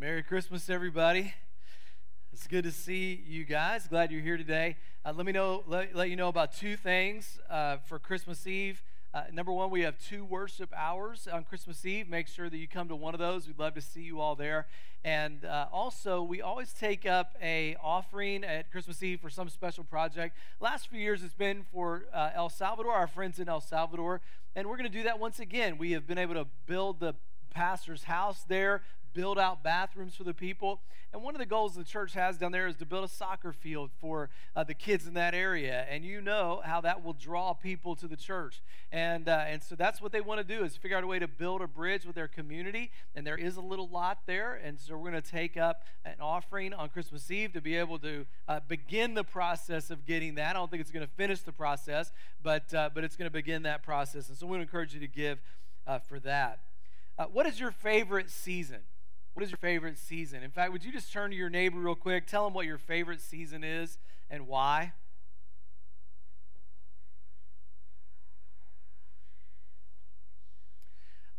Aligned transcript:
Merry 0.00 0.22
Christmas, 0.22 0.70
everybody. 0.70 1.34
It's 2.32 2.46
good 2.46 2.62
to 2.62 2.70
see 2.70 3.20
you 3.26 3.42
guys. 3.42 3.88
Glad 3.88 4.12
you're 4.12 4.20
here 4.20 4.36
today. 4.36 4.76
Uh, 5.04 5.12
let 5.12 5.26
me 5.26 5.32
know, 5.32 5.64
let, 5.66 5.92
let, 5.92 6.08
you 6.08 6.14
know 6.14 6.28
about 6.28 6.52
two 6.52 6.76
things 6.76 7.40
uh, 7.50 7.78
for 7.78 7.98
Christmas 7.98 8.46
Eve. 8.46 8.80
Uh, 9.12 9.22
number 9.32 9.50
one, 9.50 9.70
we 9.70 9.80
have 9.80 9.98
two 9.98 10.24
worship 10.24 10.72
hours 10.76 11.26
on 11.26 11.42
Christmas 11.42 11.84
Eve. 11.84 12.08
Make 12.08 12.28
sure 12.28 12.48
that 12.48 12.56
you 12.56 12.68
come 12.68 12.86
to 12.86 12.94
one 12.94 13.12
of 13.12 13.18
those. 13.18 13.48
We'd 13.48 13.58
love 13.58 13.74
to 13.74 13.80
see 13.80 14.02
you 14.02 14.20
all 14.20 14.36
there. 14.36 14.68
And 15.02 15.44
uh, 15.44 15.66
also, 15.72 16.22
we 16.22 16.40
always 16.40 16.72
take 16.72 17.04
up 17.04 17.34
a 17.42 17.76
offering 17.82 18.44
at 18.44 18.70
Christmas 18.70 19.02
Eve 19.02 19.20
for 19.20 19.30
some 19.30 19.48
special 19.48 19.82
project. 19.82 20.36
Last 20.60 20.86
few 20.86 21.00
years, 21.00 21.24
it's 21.24 21.34
been 21.34 21.66
for 21.72 22.04
uh, 22.14 22.30
El 22.36 22.50
Salvador, 22.50 22.92
our 22.92 23.08
friends 23.08 23.40
in 23.40 23.48
El 23.48 23.60
Salvador, 23.60 24.20
and 24.54 24.68
we're 24.68 24.76
going 24.76 24.88
to 24.88 24.96
do 24.96 25.02
that 25.02 25.18
once 25.18 25.40
again. 25.40 25.76
We 25.76 25.90
have 25.90 26.06
been 26.06 26.18
able 26.18 26.34
to 26.34 26.46
build 26.66 27.00
the 27.00 27.16
pastor's 27.50 28.04
house 28.04 28.44
there, 28.46 28.82
build 29.18 29.36
out 29.36 29.64
bathrooms 29.64 30.14
for 30.14 30.22
the 30.22 30.32
people. 30.32 30.80
And 31.12 31.24
one 31.24 31.34
of 31.34 31.40
the 31.40 31.46
goals 31.46 31.74
the 31.74 31.82
church 31.82 32.12
has 32.12 32.38
down 32.38 32.52
there 32.52 32.68
is 32.68 32.76
to 32.76 32.86
build 32.86 33.02
a 33.02 33.08
soccer 33.08 33.52
field 33.52 33.90
for 33.98 34.30
uh, 34.54 34.62
the 34.62 34.74
kids 34.74 35.08
in 35.08 35.14
that 35.14 35.34
area. 35.34 35.84
And 35.90 36.04
you 36.04 36.20
know 36.20 36.62
how 36.64 36.80
that 36.82 37.02
will 37.02 37.14
draw 37.14 37.52
people 37.52 37.96
to 37.96 38.06
the 38.06 38.14
church. 38.14 38.62
And, 38.92 39.28
uh, 39.28 39.44
and 39.48 39.60
so 39.60 39.74
that's 39.74 40.00
what 40.00 40.12
they 40.12 40.20
want 40.20 40.38
to 40.38 40.44
do 40.44 40.62
is 40.62 40.76
figure 40.76 40.96
out 40.96 41.02
a 41.02 41.08
way 41.08 41.18
to 41.18 41.26
build 41.26 41.62
a 41.62 41.66
bridge 41.66 42.04
with 42.06 42.14
their 42.14 42.28
community. 42.28 42.92
And 43.16 43.26
there 43.26 43.36
is 43.36 43.56
a 43.56 43.60
little 43.60 43.88
lot 43.88 44.18
there. 44.26 44.54
And 44.54 44.78
so 44.78 44.96
we're 44.96 45.10
going 45.10 45.20
to 45.20 45.28
take 45.28 45.56
up 45.56 45.82
an 46.04 46.20
offering 46.20 46.72
on 46.72 46.88
Christmas 46.88 47.28
Eve 47.28 47.52
to 47.54 47.60
be 47.60 47.74
able 47.74 47.98
to 47.98 48.24
uh, 48.46 48.60
begin 48.68 49.14
the 49.14 49.24
process 49.24 49.90
of 49.90 50.06
getting 50.06 50.36
that. 50.36 50.50
I 50.50 50.52
don't 50.52 50.70
think 50.70 50.80
it's 50.80 50.92
going 50.92 51.04
to 51.04 51.12
finish 51.14 51.40
the 51.40 51.50
process, 51.50 52.12
but, 52.40 52.72
uh, 52.72 52.90
but 52.94 53.02
it's 53.02 53.16
going 53.16 53.28
to 53.28 53.34
begin 53.34 53.64
that 53.64 53.82
process. 53.82 54.28
And 54.28 54.38
so 54.38 54.46
we 54.46 54.60
encourage 54.60 54.94
you 54.94 55.00
to 55.00 55.08
give 55.08 55.40
uh, 55.88 55.98
for 55.98 56.20
that. 56.20 56.60
Uh, 57.18 57.24
what 57.24 57.46
is 57.46 57.58
your 57.58 57.72
favorite 57.72 58.30
season? 58.30 58.78
What 59.38 59.44
is 59.44 59.52
your 59.52 59.58
favorite 59.58 59.98
season? 59.98 60.42
In 60.42 60.50
fact, 60.50 60.72
would 60.72 60.84
you 60.84 60.90
just 60.90 61.12
turn 61.12 61.30
to 61.30 61.36
your 61.36 61.48
neighbor 61.48 61.78
real 61.78 61.94
quick, 61.94 62.26
tell 62.26 62.42
them 62.42 62.54
what 62.54 62.66
your 62.66 62.76
favorite 62.76 63.20
season 63.20 63.62
is 63.62 63.96
and 64.28 64.48
why? 64.48 64.94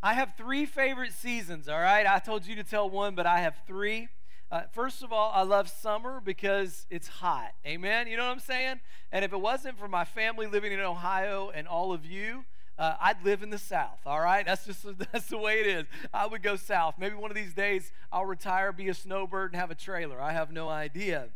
I 0.01 0.13
have 0.13 0.35
three 0.37 0.65
favorite 0.65 1.11
seasons, 1.11 1.67
all 1.67 1.77
right? 1.77 2.07
I 2.07 2.19
told 2.19 2.47
you 2.47 2.55
to 2.55 2.63
tell 2.63 2.89
one, 2.89 3.15
but 3.15 3.25
I 3.25 3.41
have 3.41 3.55
three. 3.67 4.07
Uh, 4.49 4.61
first 4.71 5.03
of 5.03 5.11
all, 5.11 5.33
I 5.35 5.41
love 5.41 5.67
summer 5.67 6.21
because 6.23 6.85
it's 6.89 7.09
hot. 7.09 7.51
Amen? 7.65 8.07
You 8.07 8.15
know 8.15 8.23
what 8.23 8.31
I'm 8.31 8.39
saying? 8.39 8.79
And 9.11 9.25
if 9.25 9.33
it 9.33 9.41
wasn't 9.41 9.77
for 9.77 9.89
my 9.89 10.05
family 10.05 10.47
living 10.47 10.71
in 10.71 10.79
Ohio 10.79 11.51
and 11.53 11.67
all 11.67 11.91
of 11.91 12.05
you, 12.05 12.45
uh, 12.79 12.95
I'd 13.01 13.23
live 13.25 13.43
in 13.43 13.49
the 13.49 13.57
South, 13.57 13.99
all 14.05 14.21
right? 14.21 14.45
That's 14.45 14.65
just 14.65 14.85
that's 15.11 15.27
the 15.27 15.37
way 15.37 15.59
it 15.59 15.67
is. 15.67 15.85
I 16.13 16.25
would 16.25 16.41
go 16.41 16.55
south. 16.55 16.95
Maybe 16.97 17.15
one 17.15 17.29
of 17.29 17.35
these 17.35 17.53
days 17.53 17.91
I'll 18.11 18.25
retire, 18.25 18.71
be 18.71 18.87
a 18.87 18.93
snowbird, 18.93 19.51
and 19.51 19.59
have 19.59 19.69
a 19.69 19.75
trailer. 19.75 20.21
I 20.21 20.31
have 20.31 20.51
no 20.51 20.69
idea. 20.69 21.27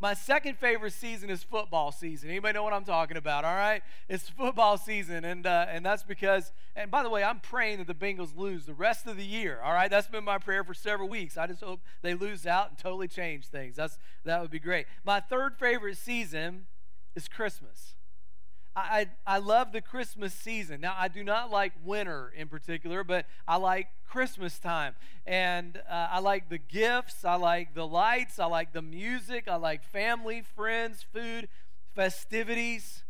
My 0.00 0.14
second 0.14 0.58
favorite 0.58 0.92
season 0.92 1.28
is 1.28 1.42
football 1.42 1.90
season. 1.90 2.30
Anybody 2.30 2.54
know 2.54 2.62
what 2.62 2.72
I'm 2.72 2.84
talking 2.84 3.16
about? 3.16 3.44
All 3.44 3.54
right, 3.54 3.82
it's 4.08 4.28
football 4.36 4.76
season, 4.76 5.24
and 5.24 5.46
uh, 5.46 5.66
and 5.68 5.86
that's 5.86 6.02
because. 6.02 6.52
And 6.74 6.90
by 6.90 7.02
the 7.04 7.10
way, 7.10 7.22
I'm 7.22 7.40
praying 7.40 7.78
that 7.78 7.86
the 7.86 7.94
Bengals 7.94 8.36
lose 8.36 8.66
the 8.66 8.74
rest 8.74 9.06
of 9.06 9.16
the 9.16 9.24
year. 9.24 9.60
All 9.64 9.72
right, 9.72 9.90
that's 9.90 10.08
been 10.08 10.24
my 10.24 10.38
prayer 10.38 10.64
for 10.64 10.74
several 10.74 11.08
weeks. 11.08 11.36
I 11.36 11.46
just 11.46 11.62
hope 11.62 11.80
they 12.02 12.14
lose 12.14 12.46
out 12.46 12.70
and 12.70 12.78
totally 12.78 13.08
change 13.08 13.46
things. 13.46 13.76
That's 13.76 13.98
that 14.24 14.40
would 14.40 14.50
be 14.50 14.60
great. 14.60 14.86
My 15.04 15.20
third 15.20 15.56
favorite 15.58 15.96
season 15.96 16.66
is 17.14 17.28
Christmas. 17.28 17.94
I, 18.78 19.06
I 19.26 19.38
love 19.38 19.72
the 19.72 19.80
Christmas 19.80 20.34
season. 20.34 20.80
Now, 20.80 20.94
I 20.96 21.08
do 21.08 21.24
not 21.24 21.50
like 21.50 21.72
winter 21.84 22.32
in 22.36 22.48
particular, 22.48 23.04
but 23.04 23.26
I 23.46 23.56
like 23.56 23.88
Christmas 24.08 24.58
time. 24.58 24.94
And 25.26 25.80
uh, 25.88 26.08
I 26.10 26.20
like 26.20 26.48
the 26.48 26.58
gifts, 26.58 27.24
I 27.24 27.34
like 27.36 27.74
the 27.74 27.86
lights, 27.86 28.38
I 28.38 28.46
like 28.46 28.72
the 28.72 28.82
music, 28.82 29.48
I 29.48 29.56
like 29.56 29.84
family, 29.84 30.42
friends, 30.42 31.04
food, 31.12 31.48
festivities. 31.94 33.04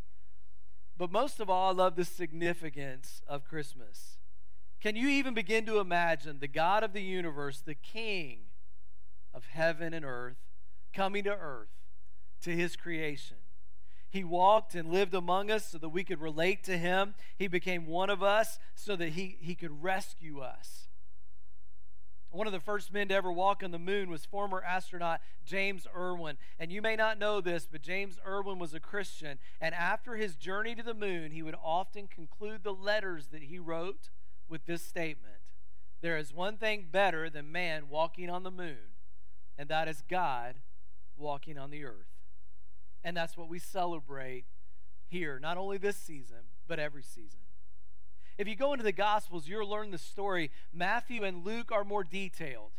But 0.97 1.12
most 1.12 1.41
of 1.41 1.48
all, 1.48 1.70
I 1.70 1.72
love 1.72 1.97
the 1.97 2.04
significance 2.04 3.22
of 3.28 3.44
Christmas. 3.44 4.19
Can 4.81 4.97
you 4.97 5.09
even 5.09 5.34
begin 5.34 5.66
to 5.66 5.78
imagine 5.78 6.38
the 6.41 6.48
God 6.48 6.82
of 6.84 6.93
the 6.93 7.03
universe, 7.03 7.60
the 7.60 7.75
King 7.75 8.41
of 9.34 9.47
heaven 9.47 9.93
and 9.93 10.04
earth, 10.04 10.37
coming 10.93 11.25
to 11.25 11.32
earth 11.32 11.69
to 12.43 12.50
his 12.50 12.76
creation? 12.76 13.38
He 14.10 14.24
walked 14.24 14.74
and 14.74 14.91
lived 14.91 15.14
among 15.14 15.50
us 15.50 15.66
so 15.69 15.78
that 15.78 15.91
we 15.91 16.04
could 16.04 16.20
relate 16.20 16.64
to 16.64 16.78
him. 16.78 17.14
He 17.36 17.46
became 17.46 17.86
one 17.86 18.08
of 18.08 18.22
us 18.22 18.58
so 18.74 18.96
that 18.96 19.10
he, 19.10 19.36
he 19.41 19.54
could 19.54 19.82
rescue 19.82 20.41
us. 20.41 20.88
One 22.30 22.46
of 22.46 22.52
the 22.52 22.60
first 22.60 22.92
men 22.92 23.08
to 23.08 23.14
ever 23.14 23.32
walk 23.32 23.62
on 23.64 23.70
the 23.70 23.78
moon 23.78 24.10
was 24.10 24.26
former 24.26 24.62
astronaut 24.62 25.20
James 25.46 25.86
Irwin. 25.96 26.36
And 26.58 26.70
you 26.70 26.82
may 26.82 26.94
not 26.94 27.19
know 27.19 27.41
this, 27.41 27.66
but 27.70 27.80
James 27.80 28.19
Irwin 28.26 28.58
was 28.58 28.74
a 28.74 28.80
Christian. 28.80 29.38
And 29.60 29.74
after 29.74 30.14
his 30.14 30.36
journey 30.36 30.75
to 30.75 30.82
the 30.82 30.94
moon, 30.94 31.30
he 31.30 31.42
would 31.42 31.56
often 31.62 32.06
conclude 32.06 32.64
the 32.64 32.72
letters 32.72 33.28
that 33.28 33.44
he 33.44 33.58
wrote 33.58 34.10
with 34.48 34.66
this 34.66 34.82
statement 34.82 35.36
There 36.02 36.19
is 36.19 36.32
one 36.32 36.58
thing 36.58 36.86
better 36.90 37.30
than 37.30 37.50
man 37.50 37.88
walking 37.88 38.28
on 38.28 38.42
the 38.42 38.50
moon, 38.50 38.92
and 39.56 39.69
that 39.69 39.88
is 39.88 40.02
God 40.08 40.56
walking 41.16 41.58
on 41.58 41.70
the 41.70 41.84
earth. 41.84 42.18
And 43.04 43.16
that's 43.16 43.36
what 43.36 43.48
we 43.48 43.59
celebrate 43.59 44.44
here, 45.09 45.38
not 45.41 45.56
only 45.56 45.78
this 45.78 45.97
season, 45.97 46.38
but 46.66 46.78
every 46.78 47.03
season. 47.03 47.41
If 48.36 48.47
you 48.47 48.54
go 48.54 48.72
into 48.72 48.84
the 48.84 48.92
Gospels, 48.92 49.48
you'll 49.48 49.69
learn 49.69 49.91
the 49.91 49.98
story. 49.98 50.50
Matthew 50.72 51.25
and 51.25 51.44
Luke 51.44 51.72
are 51.72 51.84
more 51.84 52.04
detailed. 52.04 52.70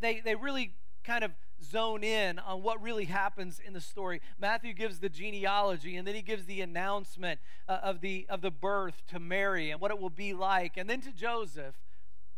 They, 0.00 0.20
they 0.20 0.34
really 0.34 0.72
kind 1.04 1.24
of 1.24 1.32
zone 1.62 2.02
in 2.02 2.38
on 2.38 2.62
what 2.62 2.80
really 2.82 3.04
happens 3.04 3.60
in 3.64 3.72
the 3.72 3.80
story. 3.80 4.20
Matthew 4.38 4.72
gives 4.72 4.98
the 4.98 5.08
genealogy 5.08 5.96
and 5.96 6.06
then 6.06 6.14
he 6.14 6.22
gives 6.22 6.46
the 6.46 6.62
announcement 6.62 7.40
uh, 7.68 7.78
of, 7.82 8.00
the, 8.00 8.26
of 8.30 8.40
the 8.40 8.50
birth 8.50 9.02
to 9.08 9.18
Mary 9.18 9.70
and 9.70 9.80
what 9.80 9.90
it 9.90 9.98
will 9.98 10.10
be 10.10 10.32
like, 10.32 10.76
and 10.76 10.88
then 10.88 11.00
to 11.02 11.12
Joseph. 11.12 11.74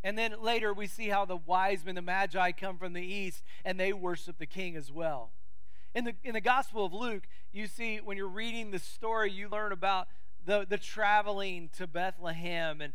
And 0.03 0.19
then 0.19 0.35
later 0.41 0.75
we 0.75 0.89
see 0.89 1.09
how 1.09 1.25
the 1.25 1.37
wise 1.37 1.85
men, 1.85 1.95
the 1.95 2.03
magi, 2.03 2.51
come 2.53 2.77
from 2.77 2.93
the 2.93 3.03
east 3.03 3.45
and 3.65 3.79
they 3.79 3.93
worship 3.93 4.39
the 4.39 4.47
king 4.47 4.75
as 4.77 4.91
well. 4.91 5.31
In 5.95 6.05
the, 6.05 6.15
in 6.25 6.33
the 6.33 6.41
Gospel 6.41 6.87
of 6.87 6.93
Luke, 6.95 7.25
you 7.53 7.67
see, 7.67 7.99
when 7.99 8.17
you're 8.17 8.29
reading 8.29 8.71
the 8.71 8.79
story, 8.79 9.31
you 9.31 9.49
learn 9.49 9.73
about 9.73 10.09
the, 10.47 10.67
the 10.69 10.79
traveling 10.79 11.69
to 11.77 11.87
Bethlehem 11.87 12.81
and, 12.81 12.95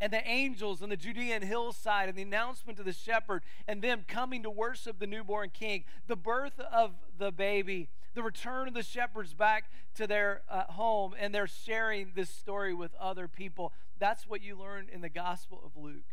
and 0.00 0.12
the 0.12 0.26
angels 0.28 0.82
on 0.82 0.90
the 0.90 0.96
Judean 0.96 1.42
hillside 1.42 2.08
and 2.08 2.18
the 2.18 2.22
announcement 2.22 2.76
to 2.78 2.84
the 2.84 2.92
shepherd 2.92 3.42
and 3.66 3.80
them 3.80 4.04
coming 4.06 4.42
to 4.42 4.50
worship 4.50 4.98
the 4.98 5.06
newborn 5.06 5.50
king, 5.50 5.84
the 6.06 6.16
birth 6.16 6.60
of 6.60 6.92
the 7.18 7.32
baby, 7.32 7.88
the 8.14 8.22
return 8.22 8.68
of 8.68 8.74
the 8.74 8.82
shepherds 8.82 9.32
back 9.32 9.70
to 9.94 10.06
their 10.06 10.42
uh, 10.50 10.64
home, 10.64 11.14
and 11.18 11.34
they're 11.34 11.46
sharing 11.46 12.12
this 12.14 12.28
story 12.28 12.74
with 12.74 12.94
other 13.00 13.26
people. 13.26 13.72
That's 13.98 14.28
what 14.28 14.42
you 14.42 14.56
learn 14.56 14.88
in 14.92 15.00
the 15.00 15.08
Gospel 15.08 15.62
of 15.64 15.82
Luke. 15.82 16.04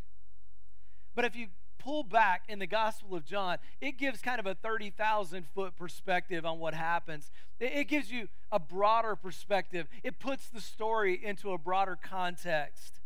But 1.14 1.26
if 1.26 1.36
you 1.36 1.48
pull 1.82 2.04
back 2.04 2.44
in 2.48 2.60
the 2.60 2.68
Gospel 2.68 3.16
of 3.16 3.26
John, 3.26 3.58
it 3.82 3.98
gives 3.98 4.22
kind 4.22 4.40
of 4.40 4.46
a 4.46 4.54
30,000 4.54 5.46
foot 5.54 5.76
perspective 5.76 6.46
on 6.46 6.60
what 6.60 6.74
happens. 6.74 7.32
It 7.60 7.88
gives 7.88 8.12
you 8.12 8.28
a 8.52 8.60
broader 8.60 9.16
perspective, 9.16 9.88
it 10.04 10.20
puts 10.20 10.48
the 10.48 10.62
story 10.62 11.20
into 11.24 11.52
a 11.52 11.58
broader 11.58 11.98
context. 12.02 13.00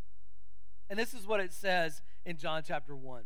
And 0.90 1.00
this 1.00 1.14
is 1.14 1.26
what 1.26 1.40
it 1.40 1.54
says 1.54 2.02
in 2.26 2.38
John 2.38 2.64
chapter 2.66 2.96
1. 2.96 3.24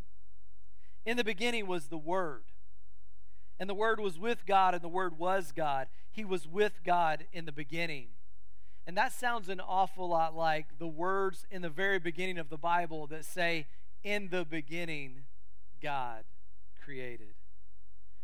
In 1.06 1.18
the 1.18 1.24
beginning 1.24 1.68
was 1.68 1.88
the 1.88 1.98
Word, 1.98 2.44
and 3.60 3.70
the 3.70 3.74
Word 3.74 4.00
was 4.00 4.20
with 4.20 4.46
God, 4.46 4.74
and 4.74 4.84
the 4.84 4.88
Word 4.88 5.18
was 5.18 5.52
God. 5.52 5.88
He 6.12 6.24
was 6.24 6.48
with 6.48 6.84
God 6.84 7.26
in 7.34 7.46
the 7.46 7.52
beginning. 7.52 8.08
And 8.88 8.98
that 8.98 9.14
sounds 9.14 9.50
an 9.50 9.60
awful 9.60 10.10
lot 10.10 10.36
like 10.36 10.80
the 10.80 10.88
words 10.88 11.46
in 11.52 11.62
the 11.62 11.70
very 11.70 12.00
beginning 12.00 12.38
of 12.38 12.50
the 12.50 12.58
Bible 12.58 13.08
that 13.08 13.26
say, 13.26 13.68
In 14.04 14.30
the 14.30 14.46
beginning, 14.46 15.24
God 15.82 16.24
created. 16.84 17.34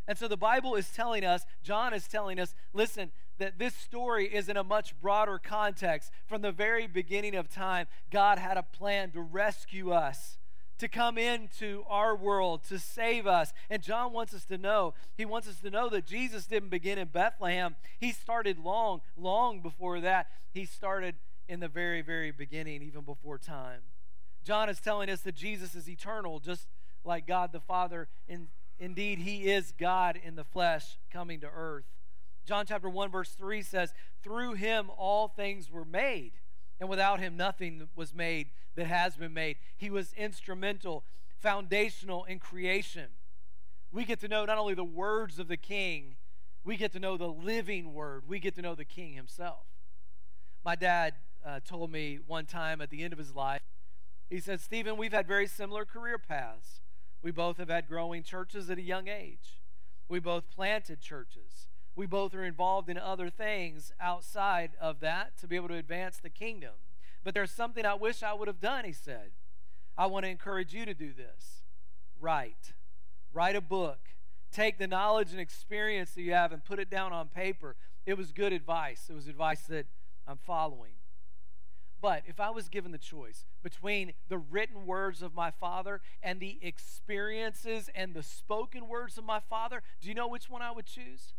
And 0.08 0.18
so 0.18 0.28
the 0.28 0.38
Bible 0.38 0.76
is 0.76 0.90
telling 0.90 1.26
us, 1.26 1.46
John 1.64 1.94
is 1.94 2.08
telling 2.08 2.40
us, 2.40 2.54
listen, 2.74 3.12
that 3.38 3.58
this 3.58 3.76
story 3.76 4.28
is 4.28 4.48
in 4.48 4.58
a 4.58 4.64
much 4.64 5.00
broader 5.02 5.40
context. 5.44 6.12
From 6.28 6.42
the 6.42 6.52
very 6.52 6.88
beginning 6.88 7.36
of 7.36 7.50
time, 7.50 7.88
God 8.12 8.38
had 8.38 8.58
a 8.58 8.64
plan 8.64 9.12
to 9.12 9.22
rescue 9.22 9.92
us, 9.92 10.38
to 10.78 10.88
come 10.88 11.18
into 11.18 11.84
our 11.90 12.16
world, 12.16 12.64
to 12.70 12.78
save 12.78 13.26
us. 13.26 13.52
And 13.70 13.82
John 13.82 14.14
wants 14.14 14.34
us 14.34 14.46
to 14.46 14.58
know, 14.58 14.94
he 15.18 15.26
wants 15.26 15.48
us 15.48 15.60
to 15.62 15.70
know 15.70 15.90
that 15.90 16.06
Jesus 16.06 16.46
didn't 16.46 16.70
begin 16.70 16.98
in 16.98 17.08
Bethlehem. 17.08 17.76
He 18.00 18.12
started 18.12 18.60
long, 18.60 19.02
long 19.18 19.62
before 19.62 20.00
that. 20.02 20.28
He 20.52 20.66
started 20.66 21.16
in 21.48 21.60
the 21.60 21.68
very, 21.68 22.02
very 22.02 22.32
beginning, 22.32 22.84
even 22.84 23.02
before 23.02 23.38
time. 23.38 23.82
John 24.44 24.70
is 24.70 24.80
telling 24.80 25.10
us 25.10 25.22
that 25.22 25.36
Jesus 25.36 25.74
is 25.74 25.90
eternal, 25.90 26.40
just 26.40 26.68
like 27.06 27.28
God 27.28 27.52
the 27.52 27.60
Father. 27.60 28.08
In, 28.28 28.48
indeed, 28.80 29.20
he 29.20 29.52
is 29.52 29.74
God 29.78 30.20
in 30.22 30.36
the 30.36 30.44
flesh 30.44 30.98
coming 31.12 31.40
to 31.42 31.48
earth. 31.48 31.86
John 32.46 32.66
chapter 32.68 32.90
1, 32.90 33.12
verse 33.12 33.32
3 33.32 33.62
says, 33.62 33.94
Through 34.24 34.54
him 34.54 34.90
all 34.98 35.28
things 35.28 35.72
were 35.72 35.86
made, 35.86 36.34
and 36.80 36.90
without 36.90 37.20
him 37.20 37.36
nothing 37.36 37.88
was 37.96 38.14
made 38.14 38.50
that 38.76 38.88
has 38.88 39.16
been 39.18 39.34
made. 39.34 39.58
He 39.76 39.90
was 39.90 40.14
instrumental, 40.14 41.04
foundational 41.40 42.26
in 42.26 42.40
creation. 42.40 43.08
we 43.92 44.06
get 44.06 44.20
to 44.20 44.28
know 44.28 44.46
not 44.46 44.58
only 44.58 44.74
the 44.74 44.84
words 44.84 45.40
of 45.40 45.48
the 45.48 45.58
king, 45.58 46.16
we 46.64 46.78
get 46.78 46.92
to 46.94 47.00
know 47.00 47.16
the 47.16 47.28
living 47.28 47.94
word. 47.94 48.24
We 48.28 48.40
get 48.40 48.56
to 48.56 48.62
know 48.62 48.76
the 48.76 48.86
king 48.86 49.14
himself. 49.14 49.66
My 50.64 50.76
dad 50.76 51.14
uh, 51.46 51.60
told 51.66 51.92
me 51.92 52.20
one 52.26 52.46
time 52.46 52.82
at 52.82 52.90
the 52.90 53.04
end 53.04 53.14
of 53.14 53.20
his 53.20 53.36
life, 53.36 53.62
he 54.30 54.40
said, 54.40 54.60
Stephen, 54.60 54.98
we've 54.98 55.14
had 55.14 55.28
very 55.28 55.48
similar 55.48 55.86
career 55.86 56.18
paths. 56.18 56.82
We 57.26 57.32
both 57.32 57.58
have 57.58 57.70
had 57.70 57.88
growing 57.88 58.22
churches 58.22 58.70
at 58.70 58.78
a 58.78 58.84
young 58.84 59.08
age. 59.08 59.60
We 60.08 60.20
both 60.20 60.52
planted 60.52 61.02
churches. 61.02 61.70
We 61.96 62.06
both 62.06 62.36
are 62.36 62.44
involved 62.44 62.88
in 62.88 63.00
other 63.00 63.32
things 63.32 63.92
outside 64.00 64.74
of 64.80 65.00
that 65.00 65.36
to 65.40 65.48
be 65.48 65.56
able 65.56 65.70
to 65.70 65.74
advance 65.74 66.18
the 66.18 66.30
kingdom. 66.30 66.74
But 67.24 67.34
there's 67.34 67.50
something 67.50 67.84
I 67.84 67.96
wish 67.96 68.22
I 68.22 68.34
would 68.34 68.48
have 68.48 68.62
done, 68.62 68.86
he 68.86 68.94
said. 68.94 69.32
I 69.98 70.06
want 70.06 70.26
to 70.26 70.30
encourage 70.30 70.76
you 70.76 70.86
to 70.86 70.94
do 70.94 71.14
this. 71.14 71.64
Write. 72.22 72.74
Write 73.34 73.56
a 73.56 73.62
book. 73.62 74.10
Take 74.52 74.78
the 74.78 74.86
knowledge 74.86 75.32
and 75.32 75.40
experience 75.40 76.12
that 76.12 76.22
you 76.22 76.34
have 76.34 76.52
and 76.52 76.64
put 76.64 76.78
it 76.78 76.92
down 76.92 77.12
on 77.12 77.30
paper. 77.30 77.76
It 78.06 78.20
was 78.20 78.32
good 78.32 78.54
advice. 78.54 79.08
It 79.10 79.16
was 79.16 79.28
advice 79.28 79.64
that 79.64 79.88
I'm 80.28 80.38
following. 80.38 80.92
But 82.06 82.22
if 82.28 82.40
I 82.40 82.52
was 82.52 82.70
given 82.70 82.92
the 82.92 83.00
choice 83.00 83.46
between 83.64 84.14
the 84.30 84.38
written 84.38 84.86
words 84.86 85.24
of 85.24 85.34
my 85.34 85.50
father 85.50 86.02
and 86.22 86.40
the 86.40 86.60
experiences 86.62 87.90
and 87.96 88.14
the 88.14 88.22
spoken 88.22 88.88
words 88.88 89.18
of 89.18 89.24
my 89.24 89.40
father, 89.40 89.82
do 90.02 90.10
you 90.10 90.14
know 90.14 90.28
which 90.28 90.48
one 90.48 90.62
I 90.62 90.70
would 90.70 90.86
choose? 90.86 91.34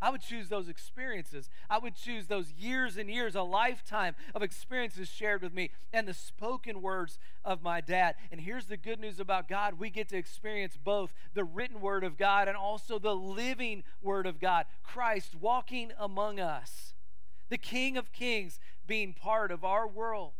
I 0.00 0.10
would 0.10 0.20
choose 0.20 0.48
those 0.48 0.68
experiences. 0.68 1.50
I 1.68 1.78
would 1.78 1.96
choose 1.96 2.28
those 2.28 2.52
years 2.52 2.96
and 2.96 3.10
years, 3.10 3.34
a 3.34 3.42
lifetime 3.42 4.14
of 4.32 4.44
experiences 4.44 5.08
shared 5.08 5.42
with 5.42 5.52
me, 5.52 5.72
and 5.92 6.06
the 6.06 6.14
spoken 6.14 6.80
words 6.80 7.18
of 7.44 7.60
my 7.60 7.80
dad. 7.80 8.14
And 8.30 8.42
here's 8.42 8.66
the 8.66 8.76
good 8.76 9.00
news 9.00 9.18
about 9.18 9.48
God 9.48 9.80
we 9.80 9.90
get 9.90 10.08
to 10.10 10.16
experience 10.16 10.76
both 10.76 11.12
the 11.34 11.42
written 11.42 11.80
word 11.80 12.04
of 12.04 12.16
God 12.16 12.46
and 12.46 12.56
also 12.56 13.00
the 13.00 13.16
living 13.16 13.82
word 14.00 14.28
of 14.28 14.38
God, 14.38 14.66
Christ 14.84 15.34
walking 15.34 15.90
among 15.98 16.38
us, 16.38 16.94
the 17.48 17.58
King 17.58 17.96
of 17.96 18.12
Kings 18.12 18.60
being 18.86 19.14
part 19.14 19.50
of 19.50 19.64
our 19.64 19.86
world. 19.86 20.32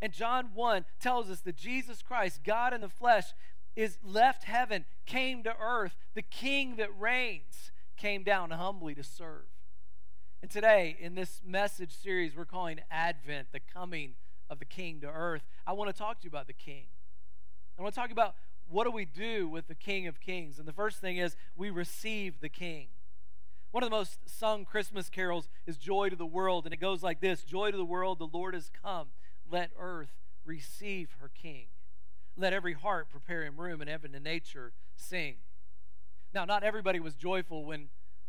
And 0.00 0.12
John 0.12 0.50
1 0.54 0.84
tells 1.00 1.30
us 1.30 1.40
that 1.40 1.56
Jesus 1.56 2.02
Christ, 2.02 2.40
God 2.44 2.74
in 2.74 2.80
the 2.80 2.88
flesh, 2.88 3.32
is 3.76 3.98
left 4.04 4.44
heaven, 4.44 4.84
came 5.06 5.42
to 5.44 5.54
earth, 5.60 5.96
the 6.14 6.22
King 6.22 6.76
that 6.76 6.90
reigns 6.98 7.70
came 7.96 8.22
down 8.24 8.50
humbly 8.50 8.94
to 8.94 9.04
serve. 9.04 9.44
And 10.42 10.50
today, 10.50 10.96
in 10.98 11.14
this 11.14 11.40
message 11.46 11.92
series 11.92 12.34
we're 12.34 12.44
calling 12.44 12.80
Advent, 12.90 13.48
the 13.52 13.60
coming 13.60 14.14
of 14.50 14.58
the 14.58 14.64
King 14.64 15.00
to 15.02 15.06
earth, 15.06 15.42
I 15.66 15.72
want 15.72 15.94
to 15.94 15.96
talk 15.96 16.18
to 16.18 16.24
you 16.24 16.30
about 16.30 16.48
the 16.48 16.52
King. 16.52 16.86
I 17.78 17.82
want 17.82 17.94
to 17.94 18.00
talk 18.00 18.10
about 18.10 18.34
what 18.68 18.84
do 18.84 18.90
we 18.90 19.04
do 19.04 19.48
with 19.48 19.68
the 19.68 19.74
King 19.74 20.08
of 20.08 20.20
Kings. 20.20 20.58
And 20.58 20.66
the 20.66 20.72
first 20.72 21.00
thing 21.00 21.16
is 21.16 21.36
we 21.56 21.70
receive 21.70 22.40
the 22.40 22.48
King. 22.48 22.88
One 23.72 23.82
of 23.82 23.90
the 23.90 23.96
most 23.96 24.18
sung 24.26 24.66
Christmas 24.66 25.08
carols 25.08 25.48
is 25.66 25.78
Joy 25.78 26.10
to 26.10 26.16
the 26.16 26.26
World, 26.26 26.66
and 26.66 26.74
it 26.74 26.80
goes 26.80 27.02
like 27.02 27.20
this 27.20 27.42
Joy 27.42 27.70
to 27.70 27.76
the 27.76 27.84
world, 27.84 28.18
the 28.18 28.28
Lord 28.30 28.52
has 28.52 28.70
come. 28.82 29.08
Let 29.50 29.70
earth 29.78 30.12
receive 30.44 31.16
her 31.20 31.30
King. 31.34 31.66
Let 32.36 32.52
every 32.52 32.74
heart 32.74 33.08
prepare 33.10 33.44
him 33.44 33.58
room, 33.58 33.80
and 33.80 33.88
heaven 33.88 34.14
and 34.14 34.24
nature 34.24 34.72
sing. 34.94 35.36
Now, 36.34 36.44
not 36.44 36.62
everybody 36.62 37.00
was 37.00 37.14
joyful 37.14 37.64
when 37.64 37.88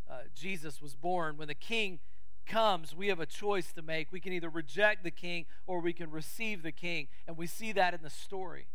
uh, 0.09 0.23
Jesus 0.33 0.81
was 0.81 0.95
born. 0.95 1.35
When 1.37 1.49
the 1.49 1.53
king 1.53 1.99
comes, 2.45 2.95
we 2.95 3.07
have 3.07 3.19
a 3.19 3.25
choice 3.25 3.71
to 3.73 3.81
make. 3.81 4.11
We 4.11 4.19
can 4.19 4.33
either 4.33 4.49
reject 4.49 5.03
the 5.03 5.11
king 5.11 5.45
or 5.67 5.79
we 5.79 5.93
can 5.93 6.09
receive 6.09 6.63
the 6.63 6.71
king. 6.71 7.07
And 7.27 7.37
we 7.37 7.47
see 7.47 7.71
that 7.73 7.93
in 7.93 8.01
the 8.01 8.09
story. 8.09 8.67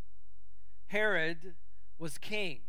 Herod 0.89 1.55
was 1.99 2.17
king, 2.17 2.61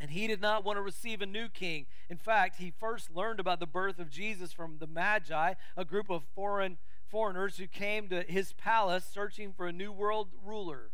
and 0.00 0.10
he 0.10 0.26
did 0.26 0.40
not 0.40 0.64
want 0.64 0.76
to 0.76 0.82
receive 0.82 1.22
a 1.22 1.26
new 1.26 1.48
king. 1.48 1.86
In 2.08 2.18
fact, 2.18 2.56
he 2.58 2.70
first 2.70 3.10
learned 3.14 3.40
about 3.40 3.60
the 3.60 3.66
birth 3.66 3.98
of 3.98 4.10
Jesus 4.10 4.52
from 4.52 4.78
the 4.78 4.86
Magi, 4.86 5.54
a 5.76 5.84
group 5.84 6.10
of 6.10 6.22
foreign 6.34 6.78
foreigners 7.08 7.58
who 7.58 7.66
came 7.66 8.08
to 8.08 8.22
his 8.22 8.52
palace 8.54 9.04
searching 9.04 9.52
for 9.52 9.66
a 9.66 9.72
new 9.72 9.92
world 9.92 10.28
ruler. 10.44 10.90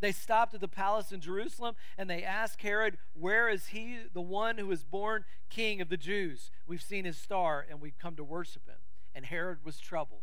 They 0.00 0.12
stopped 0.12 0.54
at 0.54 0.60
the 0.60 0.68
palace 0.68 1.12
in 1.12 1.20
Jerusalem 1.20 1.76
and 1.96 2.08
they 2.08 2.24
asked 2.24 2.62
Herod, 2.62 2.96
Where 3.14 3.48
is 3.48 3.68
he, 3.68 3.98
the 4.12 4.20
one 4.22 4.58
who 4.58 4.70
is 4.70 4.82
born 4.82 5.24
king 5.50 5.80
of 5.80 5.90
the 5.90 5.96
Jews? 5.96 6.50
We've 6.66 6.82
seen 6.82 7.04
his 7.04 7.18
star 7.18 7.66
and 7.68 7.80
we've 7.80 7.98
come 7.98 8.16
to 8.16 8.24
worship 8.24 8.66
him. 8.66 8.78
And 9.14 9.26
Herod 9.26 9.58
was 9.64 9.78
troubled. 9.78 10.22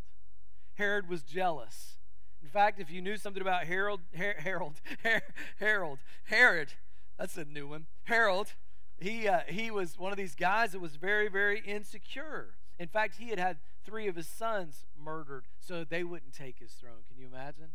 Herod 0.75 1.07
was 1.07 1.21
jealous. 1.23 1.97
In 2.41 2.49
fact, 2.49 2.79
if 2.79 2.91
you 2.91 3.01
knew 3.01 3.17
something 3.17 3.41
about 3.41 3.65
Harold, 3.65 4.01
Her- 4.15 4.35
Harold, 4.39 4.81
Her- 5.03 5.23
Harold, 5.59 5.99
Herod, 6.25 6.73
that's 7.17 7.37
a 7.37 7.45
new 7.45 7.67
one. 7.67 7.85
Harold, 8.03 8.53
he, 8.99 9.27
uh, 9.27 9.41
he 9.47 9.71
was 9.71 9.97
one 9.97 10.11
of 10.11 10.17
these 10.17 10.35
guys 10.35 10.71
that 10.71 10.79
was 10.79 10.95
very, 10.95 11.29
very 11.29 11.59
insecure. 11.59 12.55
In 12.79 12.87
fact, 12.87 13.15
he 13.19 13.29
had 13.29 13.39
had 13.39 13.57
three 13.83 14.07
of 14.07 14.15
his 14.15 14.27
sons 14.27 14.85
murdered 15.01 15.45
so 15.59 15.83
they 15.83 16.03
wouldn't 16.03 16.33
take 16.33 16.59
his 16.59 16.71
throne. 16.71 17.03
Can 17.07 17.19
you 17.19 17.27
imagine? 17.27 17.69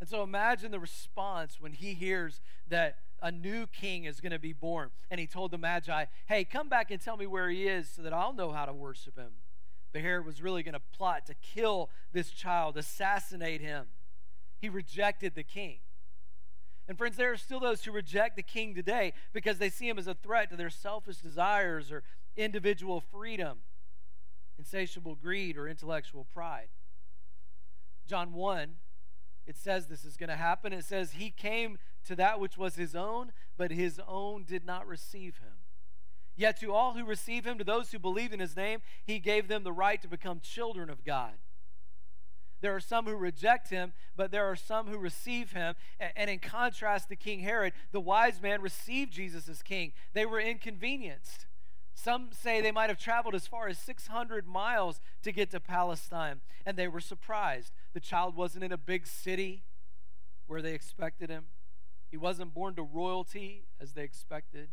And 0.00 0.08
so 0.08 0.22
imagine 0.22 0.70
the 0.70 0.80
response 0.80 1.60
when 1.60 1.72
he 1.72 1.94
hears 1.94 2.40
that 2.68 2.96
a 3.22 3.30
new 3.30 3.66
king 3.66 4.04
is 4.04 4.20
going 4.20 4.32
to 4.32 4.38
be 4.38 4.54
born. 4.54 4.90
And 5.10 5.20
he 5.20 5.26
told 5.26 5.50
the 5.50 5.58
Magi, 5.58 6.06
Hey, 6.26 6.44
come 6.44 6.68
back 6.68 6.90
and 6.90 7.00
tell 7.00 7.16
me 7.16 7.26
where 7.26 7.50
he 7.50 7.68
is 7.68 7.90
so 7.90 8.02
that 8.02 8.12
I'll 8.12 8.32
know 8.32 8.52
how 8.52 8.64
to 8.64 8.72
worship 8.72 9.16
him. 9.16 9.32
But 9.92 10.02
Herod 10.02 10.24
was 10.24 10.40
really 10.40 10.62
going 10.62 10.74
to 10.74 10.80
plot 10.96 11.26
to 11.26 11.34
kill 11.34 11.90
this 12.12 12.30
child, 12.30 12.76
assassinate 12.76 13.60
him. 13.60 13.86
He 14.60 14.68
rejected 14.68 15.34
the 15.34 15.42
king. 15.42 15.78
And 16.90 16.98
friends, 16.98 17.16
there 17.16 17.30
are 17.30 17.36
still 17.36 17.60
those 17.60 17.84
who 17.84 17.92
reject 17.92 18.34
the 18.34 18.42
king 18.42 18.74
today 18.74 19.12
because 19.32 19.58
they 19.58 19.70
see 19.70 19.88
him 19.88 19.96
as 19.96 20.08
a 20.08 20.14
threat 20.14 20.50
to 20.50 20.56
their 20.56 20.70
selfish 20.70 21.18
desires 21.18 21.92
or 21.92 22.02
individual 22.36 23.00
freedom, 23.00 23.58
insatiable 24.58 25.14
greed, 25.14 25.56
or 25.56 25.68
intellectual 25.68 26.26
pride. 26.34 26.66
John 28.08 28.32
1 28.32 28.70
it 29.46 29.56
says 29.56 29.86
this 29.86 30.04
is 30.04 30.16
going 30.16 30.30
to 30.30 30.36
happen. 30.36 30.72
It 30.72 30.84
says, 30.84 31.12
He 31.12 31.30
came 31.30 31.78
to 32.06 32.16
that 32.16 32.40
which 32.40 32.58
was 32.58 32.74
His 32.74 32.96
own, 32.96 33.30
but 33.56 33.70
His 33.70 34.00
own 34.08 34.42
did 34.42 34.66
not 34.66 34.84
receive 34.84 35.38
Him. 35.38 35.58
Yet 36.36 36.58
to 36.58 36.74
all 36.74 36.94
who 36.94 37.04
receive 37.04 37.46
Him, 37.46 37.56
to 37.58 37.64
those 37.64 37.92
who 37.92 38.00
believe 38.00 38.32
in 38.32 38.40
His 38.40 38.56
name, 38.56 38.82
He 39.04 39.20
gave 39.20 39.46
them 39.46 39.62
the 39.62 39.72
right 39.72 40.02
to 40.02 40.08
become 40.08 40.40
children 40.40 40.90
of 40.90 41.04
God. 41.04 41.34
There 42.60 42.74
are 42.74 42.80
some 42.80 43.06
who 43.06 43.16
reject 43.16 43.70
him, 43.70 43.92
but 44.16 44.30
there 44.30 44.44
are 44.44 44.56
some 44.56 44.86
who 44.86 44.98
receive 44.98 45.52
him. 45.52 45.74
And 45.98 46.28
in 46.28 46.38
contrast 46.38 47.08
to 47.08 47.16
King 47.16 47.40
Herod, 47.40 47.72
the 47.92 48.00
wise 48.00 48.40
man 48.42 48.60
received 48.60 49.12
Jesus 49.12 49.48
as 49.48 49.62
king. 49.62 49.92
They 50.12 50.26
were 50.26 50.40
inconvenienced. 50.40 51.46
Some 51.94 52.30
say 52.32 52.60
they 52.60 52.70
might 52.70 52.88
have 52.88 52.98
traveled 52.98 53.34
as 53.34 53.46
far 53.46 53.68
as 53.68 53.78
600 53.78 54.46
miles 54.46 55.00
to 55.22 55.32
get 55.32 55.50
to 55.50 55.60
Palestine, 55.60 56.40
and 56.64 56.76
they 56.76 56.88
were 56.88 57.00
surprised. 57.00 57.72
The 57.92 58.00
child 58.00 58.36
wasn't 58.36 58.64
in 58.64 58.72
a 58.72 58.78
big 58.78 59.06
city 59.06 59.64
where 60.46 60.62
they 60.62 60.72
expected 60.72 61.30
him, 61.30 61.44
he 62.10 62.16
wasn't 62.16 62.52
born 62.52 62.74
to 62.74 62.82
royalty 62.82 63.62
as 63.80 63.92
they 63.92 64.02
expected, 64.02 64.68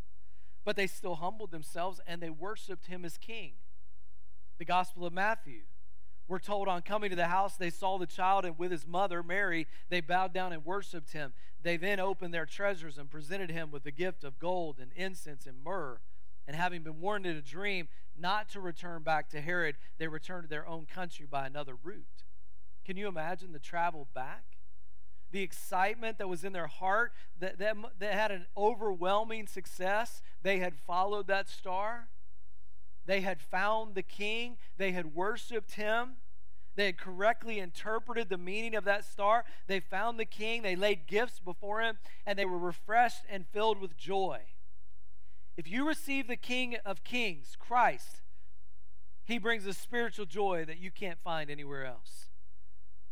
but 0.66 0.76
they 0.76 0.88
still 0.88 1.16
humbled 1.16 1.52
themselves 1.52 2.02
and 2.08 2.20
they 2.20 2.32
worshiped 2.32 2.88
him 2.88 3.06
as 3.06 3.18
king. 3.18 3.54
The 4.58 4.66
Gospel 4.66 5.06
of 5.06 5.14
Matthew. 5.14 5.62
We're 6.28 6.40
told 6.40 6.68
on 6.68 6.82
coming 6.82 7.10
to 7.10 7.16
the 7.16 7.28
house, 7.28 7.56
they 7.56 7.70
saw 7.70 7.98
the 7.98 8.06
child, 8.06 8.46
and 8.46 8.60
with 8.60 8.72
his 8.72 8.86
mother, 8.86 9.24
Mary, 9.24 9.68
they 9.90 10.02
bowed 10.02 10.34
down 10.34 10.52
and 10.52 10.66
worshiped 10.66 11.14
him. 11.14 11.34
They 11.64 11.78
then 11.78 12.00
opened 12.00 12.34
their 12.34 12.46
treasures 12.46 12.98
and 12.98 13.10
presented 13.10 13.50
him 13.50 13.72
with 13.72 13.84
the 13.84 13.92
gift 13.92 14.24
of 14.24 14.40
gold 14.40 14.78
and 14.80 14.92
incense 14.96 15.46
and 15.46 15.64
myrrh 15.64 16.00
and 16.48 16.56
having 16.56 16.82
been 16.82 17.02
warned 17.02 17.26
in 17.26 17.36
a 17.36 17.42
dream 17.42 17.90
not 18.18 18.50
to 18.50 18.60
return 18.60 19.04
back 19.04 19.30
to 19.30 19.42
Herod, 19.42 19.76
they 20.00 20.08
returned 20.08 20.44
to 20.46 20.50
their 20.50 20.68
own 20.68 20.86
country 20.86 21.28
by 21.30 21.46
another 21.46 21.76
route. 21.84 22.06
Can 22.86 22.98
you 22.98 23.08
imagine 23.08 23.52
the 23.52 23.60
travel 23.60 24.08
back? 24.16 24.44
The 25.32 25.44
excitement 25.44 26.18
that 26.18 26.30
was 26.30 26.46
in 26.46 26.54
their 26.54 26.68
heart, 26.68 27.12
that, 27.40 27.60
that, 27.60 27.76
that 28.00 28.14
had 28.14 28.32
an 28.32 28.46
overwhelming 28.56 29.46
success. 29.46 30.22
They 30.42 30.60
had 30.60 30.74
followed 30.74 31.28
that 31.28 31.50
star. 31.50 32.08
They 33.08 33.22
had 33.22 33.42
found 33.42 33.96
the 33.96 34.04
king. 34.04 34.58
They 34.78 34.92
had 34.92 35.16
worshiped 35.16 35.72
him. 35.72 36.18
They 36.76 36.88
had 36.88 36.98
correctly 36.98 37.58
interpreted 37.58 38.30
the 38.30 38.38
meaning 38.38 38.76
of 38.76 38.84
that 38.84 39.06
star. 39.06 39.46
They 39.66 39.80
found 39.80 40.20
the 40.20 40.26
king. 40.26 40.62
They 40.62 40.76
laid 40.76 41.08
gifts 41.08 41.40
before 41.40 41.82
him, 41.82 41.98
and 42.28 42.38
they 42.38 42.46
were 42.46 42.60
refreshed 42.60 43.24
and 43.28 43.48
filled 43.48 43.80
with 43.80 43.98
joy. 43.98 44.42
If 45.56 45.68
you 45.68 45.88
receive 45.88 46.28
the 46.28 46.36
King 46.36 46.78
of 46.86 47.04
Kings, 47.04 47.56
Christ, 47.58 48.22
he 49.24 49.40
brings 49.40 49.66
a 49.66 49.74
spiritual 49.74 50.28
joy 50.28 50.66
that 50.66 50.78
you 50.78 50.92
can't 50.92 51.18
find 51.24 51.50
anywhere 51.50 51.84
else. 51.84 52.30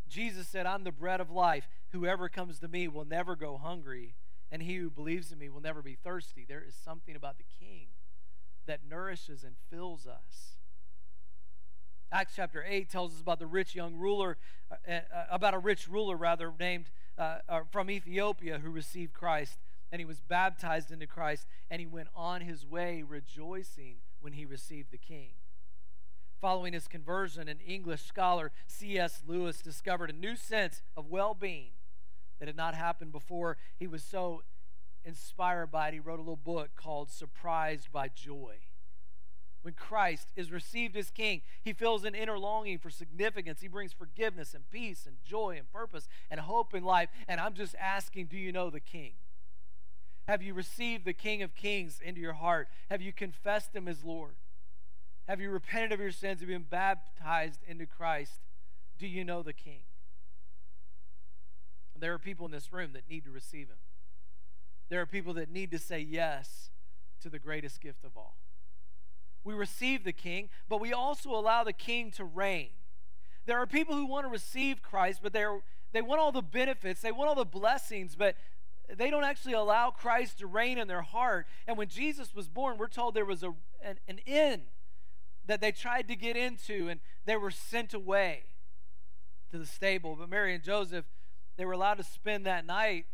Jesus 0.07 0.47
said, 0.47 0.67
I'm 0.67 0.83
the 0.83 0.91
bread 0.91 1.19
of 1.19 1.31
life. 1.31 1.67
Whoever 1.91 2.29
comes 2.29 2.59
to 2.59 2.67
me 2.67 2.87
will 2.87 3.05
never 3.05 3.35
go 3.35 3.57
hungry, 3.57 4.13
and 4.51 4.61
he 4.61 4.75
who 4.75 4.91
believes 4.91 5.31
in 5.31 5.39
me 5.39 5.49
will 5.49 5.61
never 5.61 5.81
be 5.81 5.95
thirsty. 5.95 6.45
There 6.47 6.63
is 6.65 6.75
something 6.75 7.15
about 7.15 7.37
the 7.37 7.45
King 7.59 7.87
that 8.65 8.81
nourishes 8.89 9.43
and 9.43 9.55
fills 9.69 10.07
us. 10.07 10.55
Acts 12.11 12.33
chapter 12.35 12.63
8 12.65 12.89
tells 12.89 13.13
us 13.13 13.21
about 13.21 13.39
the 13.39 13.47
rich 13.47 13.75
young 13.75 13.95
ruler, 13.95 14.37
uh, 14.71 14.91
uh, 14.91 15.01
about 15.29 15.53
a 15.53 15.59
rich 15.59 15.87
ruler, 15.87 16.15
rather, 16.15 16.53
named 16.59 16.85
uh, 17.17 17.37
uh 17.47 17.61
from 17.71 17.89
Ethiopia 17.89 18.59
who 18.59 18.69
received 18.69 19.13
Christ. 19.13 19.59
and 19.91 19.99
he 19.99 20.05
was 20.05 20.19
baptized 20.19 20.91
into 20.91 21.07
Christ, 21.07 21.45
and 21.69 21.79
he 21.79 21.85
went 21.85 22.09
on 22.15 22.41
his 22.41 22.65
way 22.65 23.03
rejoicing 23.07 23.97
when 24.19 24.33
he 24.33 24.45
received 24.45 24.91
the 24.91 24.97
king. 24.97 25.29
Following 26.41 26.73
his 26.73 26.87
conversion, 26.87 27.47
an 27.47 27.59
English 27.65 28.03
scholar, 28.03 28.51
C.S. 28.67 29.21
Lewis, 29.25 29.61
discovered 29.61 30.09
a 30.09 30.13
new 30.13 30.35
sense 30.35 30.81
of 30.97 31.07
well 31.07 31.33
being 31.33 31.71
that 32.39 32.47
had 32.47 32.57
not 32.57 32.75
happened 32.75 33.11
before. 33.11 33.57
He 33.77 33.87
was 33.87 34.03
so 34.03 34.43
inspired 35.05 35.67
by 35.67 35.89
it, 35.89 35.93
he 35.93 35.99
wrote 35.99 36.19
a 36.19 36.23
little 36.23 36.35
book 36.35 36.71
called 36.75 37.09
Surprised 37.09 37.91
by 37.91 38.09
Joy. 38.09 38.55
When 39.61 39.73
Christ 39.73 40.27
is 40.35 40.51
received 40.51 40.95
as 40.95 41.09
King, 41.09 41.41
he 41.63 41.73
feels 41.73 42.03
an 42.03 42.13
inner 42.13 42.37
longing 42.37 42.77
for 42.77 42.91
significance. 42.91 43.61
He 43.61 43.67
brings 43.67 43.93
forgiveness 43.93 44.53
and 44.53 44.69
peace 44.69 45.07
and 45.07 45.15
joy 45.25 45.55
and 45.57 45.71
purpose 45.71 46.07
and 46.29 46.39
hope 46.39 46.75
in 46.75 46.83
life. 46.83 47.09
And 47.27 47.39
I'm 47.41 47.55
just 47.55 47.73
asking 47.81 48.27
do 48.27 48.37
you 48.37 48.51
know 48.51 48.69
the 48.69 48.79
King? 48.79 49.13
Have 50.27 50.43
you 50.43 50.53
received 50.53 51.05
the 51.05 51.13
King 51.13 51.41
of 51.41 51.55
Kings 51.55 51.99
into 52.03 52.21
your 52.21 52.33
heart? 52.33 52.67
Have 52.91 53.01
you 53.01 53.11
confessed 53.11 53.75
him 53.75 53.87
as 53.87 54.03
Lord? 54.03 54.35
Have 55.27 55.41
you 55.41 55.49
repented 55.49 55.91
of 55.91 55.99
your 55.99 56.11
sins? 56.11 56.41
and 56.41 56.49
been 56.49 56.65
baptized 56.69 57.61
into 57.67 57.87
Christ? 57.87 58.41
Do 58.99 59.07
you 59.07 59.23
know 59.23 59.41
the 59.41 59.53
King? 59.53 59.81
There 61.99 62.13
are 62.13 62.19
people 62.19 62.45
in 62.45 62.51
this 62.51 62.71
room 62.71 62.91
that 62.93 63.09
need 63.09 63.23
to 63.25 63.31
receive 63.31 63.67
him. 63.67 63.77
There 64.89 65.01
are 65.01 65.05
people 65.05 65.33
that 65.33 65.49
need 65.49 65.71
to 65.71 65.79
say 65.79 65.99
yes 65.99 66.69
to 67.21 67.29
the 67.29 67.39
greatest 67.39 67.81
gift 67.81 68.03
of 68.03 68.15
all. 68.15 68.35
We 69.43 69.53
receive 69.53 70.03
the 70.03 70.13
king, 70.13 70.49
but 70.67 70.79
we 70.79 70.93
also 70.93 71.29
allow 71.31 71.63
the 71.63 71.73
king 71.73 72.11
to 72.11 72.23
reign. 72.23 72.69
There 73.45 73.57
are 73.57 73.67
people 73.67 73.95
who 73.95 74.05
want 74.05 74.25
to 74.25 74.29
receive 74.29 74.81
Christ, 74.81 75.19
but 75.21 75.33
they're, 75.33 75.59
they 75.93 76.01
want 76.01 76.19
all 76.19 76.31
the 76.31 76.41
benefits, 76.41 77.01
they 77.01 77.11
want 77.11 77.29
all 77.29 77.35
the 77.35 77.45
blessings, 77.45 78.15
but 78.15 78.35
they 78.93 79.09
don't 79.09 79.23
actually 79.23 79.53
allow 79.53 79.91
Christ 79.91 80.39
to 80.39 80.47
reign 80.47 80.77
in 80.77 80.87
their 80.87 81.01
heart. 81.01 81.47
And 81.67 81.77
when 81.77 81.87
Jesus 81.87 82.35
was 82.35 82.47
born, 82.47 82.77
we're 82.77 82.87
told 82.87 83.13
there 83.13 83.25
was 83.25 83.43
a, 83.43 83.53
an, 83.83 83.99
an 84.07 84.19
inn 84.25 84.63
that 85.47 85.61
they 85.61 85.71
tried 85.71 86.07
to 86.07 86.15
get 86.15 86.35
into, 86.35 86.89
and 86.89 86.99
they 87.25 87.35
were 87.35 87.51
sent 87.51 87.93
away 87.93 88.43
to 89.51 89.57
the 89.57 89.65
stable. 89.65 90.15
But 90.15 90.29
Mary 90.29 90.53
and 90.53 90.63
Joseph, 90.63 91.05
they 91.57 91.65
were 91.65 91.73
allowed 91.73 91.95
to 91.95 92.03
spend 92.03 92.45
that 92.45 92.65
night 92.65 93.05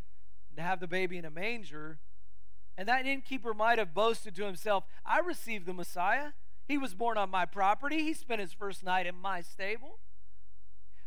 to 0.56 0.62
have 0.62 0.80
the 0.80 0.86
baby 0.86 1.18
in 1.18 1.24
a 1.24 1.30
manger. 1.30 1.98
And 2.76 2.88
that 2.88 3.06
innkeeper 3.06 3.54
might 3.54 3.78
have 3.78 3.94
boasted 3.94 4.34
to 4.36 4.44
himself, 4.44 4.84
I 5.04 5.20
received 5.20 5.66
the 5.66 5.74
Messiah. 5.74 6.30
He 6.66 6.78
was 6.78 6.94
born 6.94 7.18
on 7.18 7.30
my 7.30 7.44
property. 7.44 8.02
He 8.02 8.14
spent 8.14 8.40
his 8.40 8.52
first 8.52 8.84
night 8.84 9.06
in 9.06 9.16
my 9.16 9.40
stable. 9.42 9.98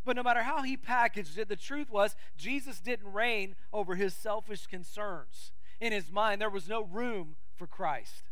But 0.04 0.16
no 0.16 0.24
matter 0.24 0.44
how 0.44 0.62
he 0.62 0.78
packaged 0.78 1.38
it, 1.38 1.50
the 1.50 1.56
truth 1.56 1.90
was 1.90 2.16
Jesus 2.38 2.80
didn't 2.80 3.12
reign 3.12 3.56
over 3.74 3.96
his 3.96 4.14
selfish 4.14 4.68
concerns. 4.68 5.52
In 5.82 5.92
his 5.92 6.12
mind, 6.12 6.40
there 6.40 6.50
was 6.50 6.70
no 6.70 6.84
room 6.84 7.36
for 7.56 7.66
Christ. 7.66 8.24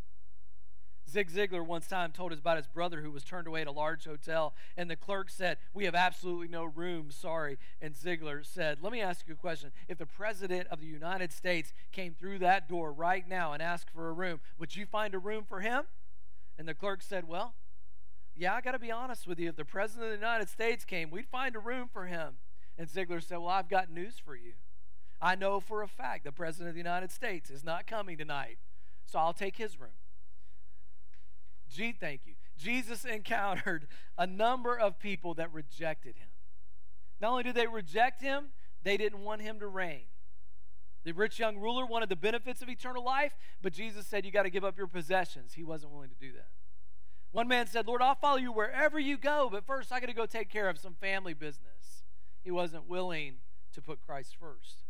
Zig 1.13 1.29
Ziglar 1.29 1.63
once 1.63 1.85
time 1.85 2.11
told 2.11 2.33
us 2.33 2.39
about 2.39 2.57
his 2.57 2.65
brother 2.65 3.01
who 3.01 3.11
was 3.11 3.23
turned 3.23 3.45
away 3.45 3.61
at 3.61 3.67
a 3.67 3.71
large 3.71 4.05
hotel, 4.05 4.55
and 4.75 4.89
the 4.89 4.95
clerk 4.95 5.29
said, 5.29 5.59
We 5.71 5.85
have 5.85 5.93
absolutely 5.93 6.47
no 6.47 6.63
room, 6.63 7.11
sorry. 7.11 7.59
And 7.79 7.93
Ziglar 7.93 8.43
said, 8.43 8.79
Let 8.81 8.91
me 8.91 8.99
ask 8.99 9.27
you 9.27 9.35
a 9.35 9.37
question. 9.37 9.71
If 9.87 9.99
the 9.99 10.07
President 10.07 10.67
of 10.71 10.81
the 10.81 10.87
United 10.87 11.31
States 11.31 11.71
came 11.91 12.15
through 12.15 12.39
that 12.39 12.67
door 12.67 12.91
right 12.91 13.29
now 13.29 13.53
and 13.53 13.61
asked 13.61 13.91
for 13.91 14.09
a 14.09 14.11
room, 14.11 14.39
would 14.57 14.75
you 14.75 14.87
find 14.87 15.13
a 15.13 15.19
room 15.19 15.43
for 15.47 15.59
him? 15.59 15.83
And 16.57 16.67
the 16.67 16.73
clerk 16.73 17.03
said, 17.03 17.27
Well, 17.27 17.53
yeah, 18.35 18.55
I 18.55 18.61
got 18.61 18.71
to 18.71 18.79
be 18.79 18.91
honest 18.91 19.27
with 19.27 19.39
you. 19.39 19.49
If 19.49 19.55
the 19.55 19.65
President 19.65 20.05
of 20.05 20.19
the 20.19 20.25
United 20.25 20.49
States 20.49 20.83
came, 20.83 21.11
we'd 21.11 21.27
find 21.27 21.55
a 21.55 21.59
room 21.59 21.89
for 21.93 22.07
him. 22.07 22.37
And 22.75 22.89
Ziglar 22.89 23.21
said, 23.21 23.37
Well, 23.37 23.49
I've 23.49 23.69
got 23.69 23.91
news 23.91 24.15
for 24.17 24.35
you. 24.35 24.53
I 25.21 25.35
know 25.35 25.59
for 25.59 25.83
a 25.83 25.87
fact 25.87 26.23
the 26.23 26.31
President 26.31 26.69
of 26.69 26.73
the 26.73 26.81
United 26.81 27.11
States 27.11 27.51
is 27.51 27.63
not 27.63 27.85
coming 27.85 28.17
tonight, 28.17 28.57
so 29.05 29.19
I'll 29.19 29.31
take 29.31 29.57
his 29.57 29.79
room. 29.79 29.91
G, 31.73 31.91
thank 31.91 32.21
you. 32.25 32.33
Jesus 32.57 33.05
encountered 33.05 33.87
a 34.17 34.27
number 34.27 34.77
of 34.77 34.99
people 34.99 35.33
that 35.35 35.51
rejected 35.53 36.15
him. 36.17 36.29
Not 37.19 37.31
only 37.31 37.43
did 37.43 37.55
they 37.55 37.67
reject 37.67 38.21
him, 38.21 38.45
they 38.83 38.97
didn't 38.97 39.19
want 39.19 39.41
him 39.41 39.59
to 39.59 39.67
reign. 39.67 40.03
The 41.03 41.11
rich 41.11 41.39
young 41.39 41.57
ruler 41.57 41.85
wanted 41.85 42.09
the 42.09 42.15
benefits 42.15 42.61
of 42.61 42.69
eternal 42.69 43.03
life, 43.03 43.35
but 43.61 43.73
Jesus 43.73 44.07
said, 44.07 44.25
You 44.25 44.31
got 44.31 44.43
to 44.43 44.49
give 44.49 44.63
up 44.63 44.77
your 44.77 44.87
possessions. 44.87 45.53
He 45.53 45.63
wasn't 45.63 45.91
willing 45.91 46.09
to 46.09 46.15
do 46.15 46.31
that. 46.33 46.47
One 47.31 47.47
man 47.47 47.67
said, 47.67 47.87
Lord, 47.87 48.01
I'll 48.01 48.15
follow 48.15 48.37
you 48.37 48.51
wherever 48.51 48.99
you 48.99 49.17
go, 49.17 49.49
but 49.51 49.65
first 49.65 49.91
I 49.91 49.99
got 49.99 50.05
to 50.07 50.13
go 50.13 50.25
take 50.25 50.49
care 50.49 50.69
of 50.69 50.77
some 50.77 50.93
family 50.93 51.33
business. 51.33 52.03
He 52.43 52.51
wasn't 52.51 52.87
willing 52.87 53.35
to 53.73 53.81
put 53.81 54.05
Christ 54.05 54.35
first. 54.39 54.83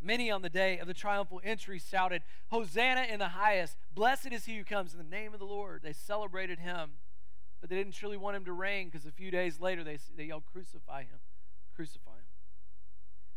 Many 0.00 0.30
on 0.30 0.42
the 0.42 0.48
day 0.48 0.78
of 0.78 0.86
the 0.86 0.94
triumphal 0.94 1.40
entry 1.42 1.78
shouted, 1.78 2.22
Hosanna 2.48 3.02
in 3.02 3.18
the 3.18 3.28
highest. 3.28 3.76
Blessed 3.94 4.32
is 4.32 4.44
he 4.44 4.56
who 4.56 4.64
comes 4.64 4.92
in 4.92 4.98
the 4.98 5.04
name 5.04 5.34
of 5.34 5.40
the 5.40 5.46
Lord. 5.46 5.82
They 5.82 5.92
celebrated 5.92 6.60
him, 6.60 6.92
but 7.60 7.68
they 7.68 7.76
didn't 7.76 7.94
truly 7.94 8.16
want 8.16 8.36
him 8.36 8.44
to 8.44 8.52
reign 8.52 8.88
because 8.88 9.06
a 9.06 9.10
few 9.10 9.30
days 9.30 9.60
later 9.60 9.82
they, 9.82 9.98
they 10.16 10.24
yelled, 10.24 10.44
Crucify 10.52 11.02
him, 11.02 11.18
crucify 11.74 12.12
him. 12.12 12.28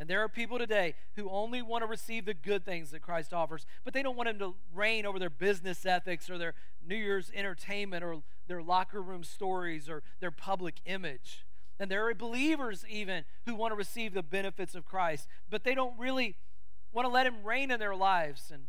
And 0.01 0.09
there 0.09 0.23
are 0.23 0.29
people 0.29 0.57
today 0.57 0.95
who 1.15 1.29
only 1.29 1.61
want 1.61 1.83
to 1.83 1.87
receive 1.87 2.25
the 2.25 2.33
good 2.33 2.65
things 2.65 2.89
that 2.89 3.03
Christ 3.03 3.33
offers, 3.33 3.67
but 3.83 3.93
they 3.93 4.01
don't 4.01 4.17
want 4.17 4.29
him 4.29 4.39
to 4.39 4.55
reign 4.73 5.05
over 5.05 5.19
their 5.19 5.29
business 5.29 5.85
ethics 5.85 6.27
or 6.27 6.39
their 6.39 6.55
New 6.83 6.95
Year's 6.95 7.31
entertainment 7.35 8.03
or 8.03 8.23
their 8.47 8.63
locker 8.63 9.01
room 9.01 9.23
stories 9.23 9.87
or 9.87 10.01
their 10.19 10.31
public 10.31 10.75
image. 10.85 11.45
And 11.79 11.89
there 11.89 12.07
are 12.07 12.15
believers 12.15 12.83
even 12.89 13.25
who 13.45 13.53
want 13.53 13.73
to 13.73 13.75
receive 13.75 14.13
the 14.13 14.23
benefits 14.23 14.75
of 14.75 14.85
Christ, 14.85 15.27
but 15.49 15.63
they 15.63 15.75
don't 15.75 15.97
really 15.99 16.35
want 16.93 17.05
to 17.05 17.11
let 17.11 17.25
him 17.25 17.43
reign 17.43 17.71
in 17.71 17.79
their 17.79 17.95
lives 17.95 18.51
and 18.51 18.63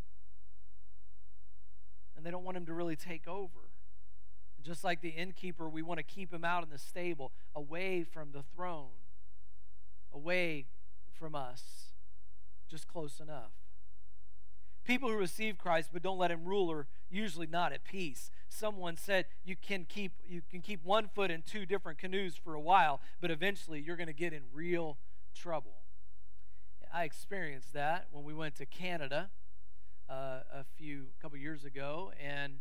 and 2.22 2.26
they 2.26 2.30
don't 2.30 2.44
want 2.44 2.56
him 2.56 2.66
to 2.66 2.72
really 2.72 2.94
take 2.94 3.26
over. 3.26 3.68
And 4.56 4.64
just 4.64 4.84
like 4.84 5.00
the 5.00 5.08
innkeeper, 5.08 5.68
we 5.68 5.82
want 5.82 5.98
to 5.98 6.04
keep 6.04 6.32
him 6.32 6.44
out 6.44 6.62
in 6.62 6.70
the 6.70 6.78
stable, 6.78 7.32
away 7.52 8.04
from 8.04 8.30
the 8.30 8.44
throne, 8.54 8.94
away 10.14 10.66
from 11.12 11.34
us, 11.34 11.86
just 12.70 12.86
close 12.86 13.18
enough. 13.18 13.50
People 14.84 15.08
who 15.08 15.16
receive 15.16 15.58
Christ 15.58 15.90
but 15.92 16.02
don't 16.02 16.18
let 16.18 16.30
him 16.30 16.44
rule 16.44 16.70
are 16.70 16.86
usually 17.10 17.48
not 17.48 17.72
at 17.72 17.82
peace. 17.82 18.30
Someone 18.48 18.96
said 18.96 19.26
you 19.44 19.56
can 19.56 19.84
keep 19.88 20.12
you 20.28 20.42
can 20.48 20.60
keep 20.60 20.84
one 20.84 21.08
foot 21.12 21.30
in 21.30 21.42
two 21.42 21.66
different 21.66 21.98
canoes 21.98 22.36
for 22.36 22.54
a 22.54 22.60
while, 22.60 23.00
but 23.20 23.32
eventually 23.32 23.80
you're 23.80 23.96
going 23.96 24.06
to 24.06 24.12
get 24.12 24.32
in 24.32 24.42
real 24.52 24.96
trouble. 25.34 25.81
I 26.94 27.04
experienced 27.04 27.72
that 27.72 28.08
when 28.10 28.22
we 28.22 28.34
went 28.34 28.56
to 28.56 28.66
Canada 28.66 29.30
uh, 30.10 30.40
a 30.52 30.64
few 30.76 31.06
couple 31.22 31.38
years 31.38 31.64
ago, 31.64 32.12
and 32.22 32.58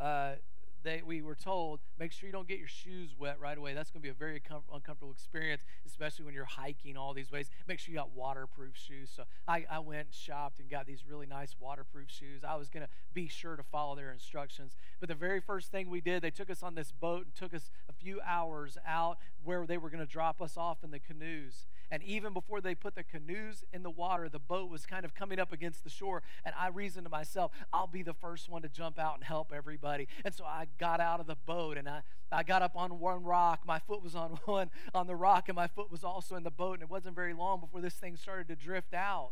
uh, 0.00 0.36
they, 0.82 1.02
we 1.04 1.20
were 1.20 1.34
told 1.34 1.80
make 1.98 2.10
sure 2.10 2.26
you 2.26 2.32
don't 2.32 2.48
get 2.48 2.58
your 2.58 2.68
shoes 2.68 3.14
wet 3.18 3.38
right 3.38 3.58
away. 3.58 3.74
That's 3.74 3.90
going 3.90 4.00
to 4.00 4.06
be 4.06 4.10
a 4.10 4.14
very 4.14 4.40
com- 4.40 4.62
uncomfortable 4.72 5.12
experience, 5.12 5.62
especially 5.86 6.24
when 6.24 6.32
you're 6.32 6.46
hiking 6.46 6.96
all 6.96 7.12
these 7.12 7.30
ways. 7.30 7.50
Make 7.66 7.78
sure 7.78 7.92
you 7.92 7.98
got 7.98 8.14
waterproof 8.14 8.74
shoes. 8.74 9.10
So 9.14 9.24
I, 9.46 9.66
I 9.70 9.80
went 9.80 10.06
and 10.06 10.14
shopped 10.14 10.60
and 10.60 10.70
got 10.70 10.86
these 10.86 11.04
really 11.06 11.26
nice 11.26 11.54
waterproof 11.60 12.10
shoes. 12.10 12.42
I 12.42 12.56
was 12.56 12.70
going 12.70 12.84
to 12.86 12.90
be 13.12 13.28
sure 13.28 13.56
to 13.56 13.62
follow 13.62 13.96
their 13.96 14.12
instructions. 14.12 14.76
But 15.00 15.10
the 15.10 15.14
very 15.14 15.40
first 15.40 15.70
thing 15.70 15.90
we 15.90 16.00
did, 16.00 16.22
they 16.22 16.30
took 16.30 16.48
us 16.48 16.62
on 16.62 16.74
this 16.74 16.90
boat 16.90 17.24
and 17.24 17.34
took 17.34 17.52
us 17.52 17.70
a 17.88 17.92
few 17.92 18.20
hours 18.22 18.78
out 18.86 19.18
where 19.42 19.66
they 19.66 19.76
were 19.76 19.90
going 19.90 20.04
to 20.04 20.10
drop 20.10 20.40
us 20.40 20.56
off 20.56 20.84
in 20.84 20.90
the 20.90 20.98
canoes. 20.98 21.66
And 21.94 22.02
even 22.02 22.32
before 22.32 22.60
they 22.60 22.74
put 22.74 22.96
the 22.96 23.04
canoes 23.04 23.62
in 23.72 23.84
the 23.84 23.90
water, 23.90 24.28
the 24.28 24.40
boat 24.40 24.68
was 24.68 24.84
kind 24.84 25.04
of 25.04 25.14
coming 25.14 25.38
up 25.38 25.52
against 25.52 25.84
the 25.84 25.90
shore. 25.90 26.24
And 26.44 26.52
I 26.58 26.66
reasoned 26.66 27.06
to 27.06 27.08
myself, 27.08 27.52
I'll 27.72 27.86
be 27.86 28.02
the 28.02 28.12
first 28.12 28.48
one 28.48 28.62
to 28.62 28.68
jump 28.68 28.98
out 28.98 29.14
and 29.14 29.22
help 29.22 29.52
everybody. 29.54 30.08
And 30.24 30.34
so 30.34 30.44
I 30.44 30.66
got 30.80 30.98
out 30.98 31.20
of 31.20 31.28
the 31.28 31.36
boat 31.46 31.76
and 31.76 31.88
I, 31.88 32.00
I 32.32 32.42
got 32.42 32.62
up 32.62 32.72
on 32.74 32.98
one 32.98 33.22
rock. 33.22 33.60
My 33.64 33.78
foot 33.78 34.02
was 34.02 34.16
on 34.16 34.40
one 34.44 34.72
on 34.92 35.06
the 35.06 35.14
rock, 35.14 35.48
and 35.48 35.54
my 35.54 35.68
foot 35.68 35.88
was 35.88 36.02
also 36.02 36.34
in 36.34 36.42
the 36.42 36.50
boat. 36.50 36.74
And 36.74 36.82
it 36.82 36.90
wasn't 36.90 37.14
very 37.14 37.32
long 37.32 37.60
before 37.60 37.80
this 37.80 37.94
thing 37.94 38.16
started 38.16 38.48
to 38.48 38.56
drift 38.56 38.92
out 38.92 39.30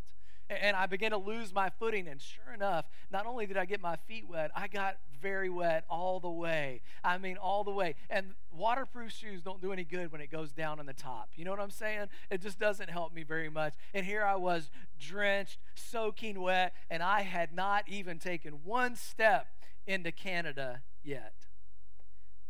and 0.50 0.76
I 0.76 0.86
began 0.86 1.12
to 1.12 1.16
lose 1.16 1.52
my 1.52 1.70
footing. 1.70 2.08
And 2.08 2.20
sure 2.20 2.52
enough, 2.54 2.86
not 3.10 3.26
only 3.26 3.46
did 3.46 3.56
I 3.56 3.64
get 3.64 3.80
my 3.80 3.96
feet 4.08 4.28
wet, 4.28 4.50
I 4.54 4.68
got 4.68 4.98
very 5.20 5.48
wet 5.48 5.84
all 5.88 6.20
the 6.20 6.30
way. 6.30 6.80
I 7.04 7.18
mean, 7.18 7.36
all 7.36 7.64
the 7.64 7.70
way. 7.70 7.94
And 8.10 8.34
waterproof 8.52 9.12
shoes 9.12 9.42
don't 9.42 9.62
do 9.62 9.72
any 9.72 9.84
good 9.84 10.10
when 10.10 10.20
it 10.20 10.30
goes 10.30 10.52
down 10.52 10.80
on 10.80 10.86
the 10.86 10.92
top. 10.92 11.30
You 11.36 11.44
know 11.44 11.52
what 11.52 11.60
I'm 11.60 11.70
saying? 11.70 12.06
It 12.30 12.42
just 12.42 12.58
doesn't 12.58 12.90
help 12.90 13.14
me 13.14 13.22
very 13.22 13.48
much. 13.48 13.74
And 13.94 14.04
here 14.04 14.24
I 14.24 14.36
was 14.36 14.70
drenched, 14.98 15.58
soaking 15.74 16.40
wet, 16.40 16.74
and 16.90 17.02
I 17.02 17.22
had 17.22 17.54
not 17.54 17.88
even 17.88 18.18
taken 18.18 18.64
one 18.64 18.96
step 18.96 19.46
into 19.86 20.12
Canada 20.12 20.82
yet. 21.02 21.34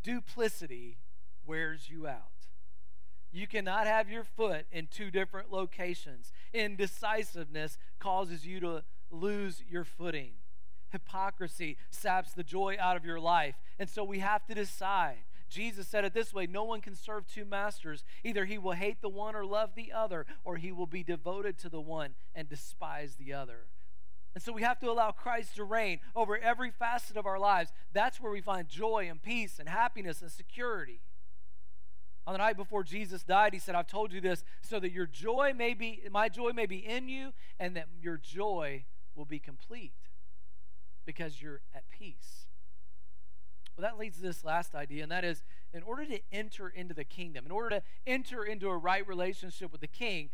Duplicity 0.03 0.99
wears 1.47 1.89
you 1.89 2.07
out. 2.07 2.32
You 3.33 3.47
cannot 3.47 3.87
have 3.87 4.11
your 4.11 4.25
foot 4.25 4.67
in 4.71 4.89
two 4.89 5.11
different 5.11 5.51
locations. 5.51 6.33
Indecisiveness 6.53 7.79
causes 7.99 8.47
you 8.47 8.61
to 8.61 8.83
lose 9.11 9.63
your 9.69 9.85
footing. 9.85 10.33
Hypocrisy 10.91 11.79
saps 11.91 12.33
the 12.33 12.43
joy 12.43 12.77
out 12.79 12.97
of 12.97 13.05
your 13.05 13.19
life. 13.19 13.55
And 13.79 13.89
so 13.89 14.05
we 14.05 14.19
have 14.19 14.45
to 14.47 14.55
decide. 14.55 15.25
Jesus 15.49 15.89
said 15.89 16.05
it 16.05 16.15
this 16.15 16.33
way 16.33 16.47
No 16.47 16.65
one 16.65 16.83
can 16.83 16.95
serve 16.95 17.27
two 17.27 17.47
masters. 17.47 18.05
Either 18.23 18.45
he 18.45 18.59
will 18.59 18.73
hate 18.73 19.01
the 19.01 19.09
one 19.09 19.35
or 19.35 19.45
love 19.45 19.71
the 19.75 19.93
other, 19.93 20.27
or 20.45 20.57
he 20.57 20.71
will 20.71 20.87
be 20.87 21.03
devoted 21.03 21.59
to 21.59 21.71
the 21.71 21.81
one 21.81 22.11
and 22.35 22.49
despise 22.49 23.17
the 23.17 23.33
other. 23.33 23.67
And 24.35 24.43
so 24.43 24.53
we 24.53 24.63
have 24.63 24.81
to 24.81 24.91
allow 24.91 25.11
Christ 25.11 25.57
to 25.57 25.65
reign 25.65 26.01
over 26.17 26.39
every 26.39 26.71
facet 26.71 27.17
of 27.17 27.27
our 27.27 27.39
lives. 27.39 27.71
That's 27.93 28.21
where 28.21 28.33
we 28.33 28.41
find 28.41 28.69
joy 28.69 29.09
and 29.11 29.23
peace 29.23 29.59
and 29.59 29.69
happiness 29.69 30.23
and 30.23 30.31
security. 30.31 31.01
On 32.27 32.35
the 32.35 32.39
night 32.39 32.57
before 32.57 32.85
Jesus 32.85 33.25
died, 33.25 33.53
he 33.53 33.59
said, 33.59 33.75
I've 33.75 33.89
told 33.89 34.13
you 34.13 34.21
this 34.21 34.45
so 34.61 34.79
that 34.79 34.93
your 34.93 35.07
joy 35.07 35.53
may 35.57 35.75
be, 35.75 36.03
my 36.11 36.29
joy 36.29 36.53
may 36.53 36.67
be 36.67 36.77
in 36.77 37.09
you, 37.09 37.33
and 37.59 37.77
that 37.77 37.87
your 38.01 38.17
joy 38.17 38.85
will 39.17 39.25
be 39.25 39.41
complete 39.41 39.93
because 41.05 41.43
you're 41.43 41.61
at 41.75 41.83
peace. 41.91 42.47
Well, 43.77 43.83
that 43.83 43.99
leads 43.99 44.19
to 44.19 44.23
this 44.23 44.45
last 44.45 44.75
idea, 44.75 45.03
and 45.03 45.11
that 45.11 45.25
is 45.25 45.43
in 45.75 45.83
order 45.83 46.05
to 46.05 46.21
enter 46.31 46.69
into 46.69 46.95
the 46.95 47.05
kingdom, 47.05 47.45
in 47.45 47.51
order 47.51 47.71
to 47.71 47.83
enter 48.07 48.45
into 48.45 48.69
a 48.69 48.77
right 48.77 49.07
relationship 49.07 49.73
with 49.73 49.81
the 49.81 49.87
king, 49.87 50.31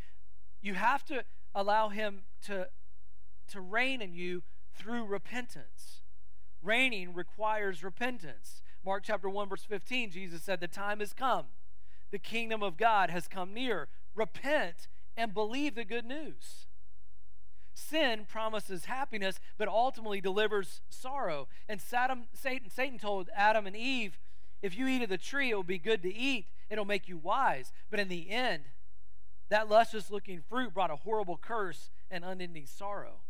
you 0.61 0.75
have 0.75 1.04
to 1.07 1.25
allow 1.54 1.88
him 1.88 2.23
to, 2.42 2.68
to 3.49 3.61
reign 3.61 4.02
in 4.02 4.12
you 4.12 4.42
through 4.75 5.07
repentance. 5.07 6.02
Reigning 6.62 7.14
requires 7.14 7.83
repentance. 7.83 8.61
Mark 8.85 9.04
chapter 9.04 9.30
1, 9.30 9.49
verse 9.49 9.64
15, 9.64 10.11
Jesus 10.11 10.42
said, 10.42 10.61
The 10.61 10.68
time 10.68 11.00
has 11.00 11.14
come 11.14 11.47
the 12.11 12.19
kingdom 12.19 12.62
of 12.62 12.77
God 12.77 13.11
has 13.11 13.29
come 13.29 13.53
near. 13.55 13.88
Repent 14.15 14.88
and 15.17 15.35
believe 15.35 15.75
the 15.75 15.85
good 15.85 16.05
news. 16.05 16.67
Sin 17.75 18.27
promises 18.29 18.87
happiness, 18.87 19.38
but 19.57 19.69
ultimately 19.69 20.21
delivers 20.21 20.81
sorrow. 20.91 21.49
And 21.69 21.81
Satan, 21.81 22.27
Satan, 22.69 22.99
told 22.99 23.31
Adam 23.37 23.67
and 23.67 23.77
Eve, 23.77 24.19
if 24.62 24.77
you 24.77 24.88
eat 24.88 25.03
of 25.03 25.09
the 25.09 25.19
tree, 25.19 25.50
it 25.50 25.55
will 25.55 25.62
be 25.62 25.79
good 25.79 26.03
to 26.03 26.12
eat. 26.12 26.47
It'll 26.71 26.85
make 26.85 27.09
you 27.09 27.17
wise. 27.17 27.73
But 27.91 28.00
in 28.00 28.09
the 28.09 28.31
end, 28.31 28.65
that 29.49 29.69
luscious 29.69 30.11
looking 30.11 30.43
fruit 30.49 30.75
brought 30.75 30.91
a 30.91 30.97
horrible 30.97 31.37
curse 31.37 31.91
and 32.11 32.25
unending 32.25 32.67
sorrow. 32.67 33.21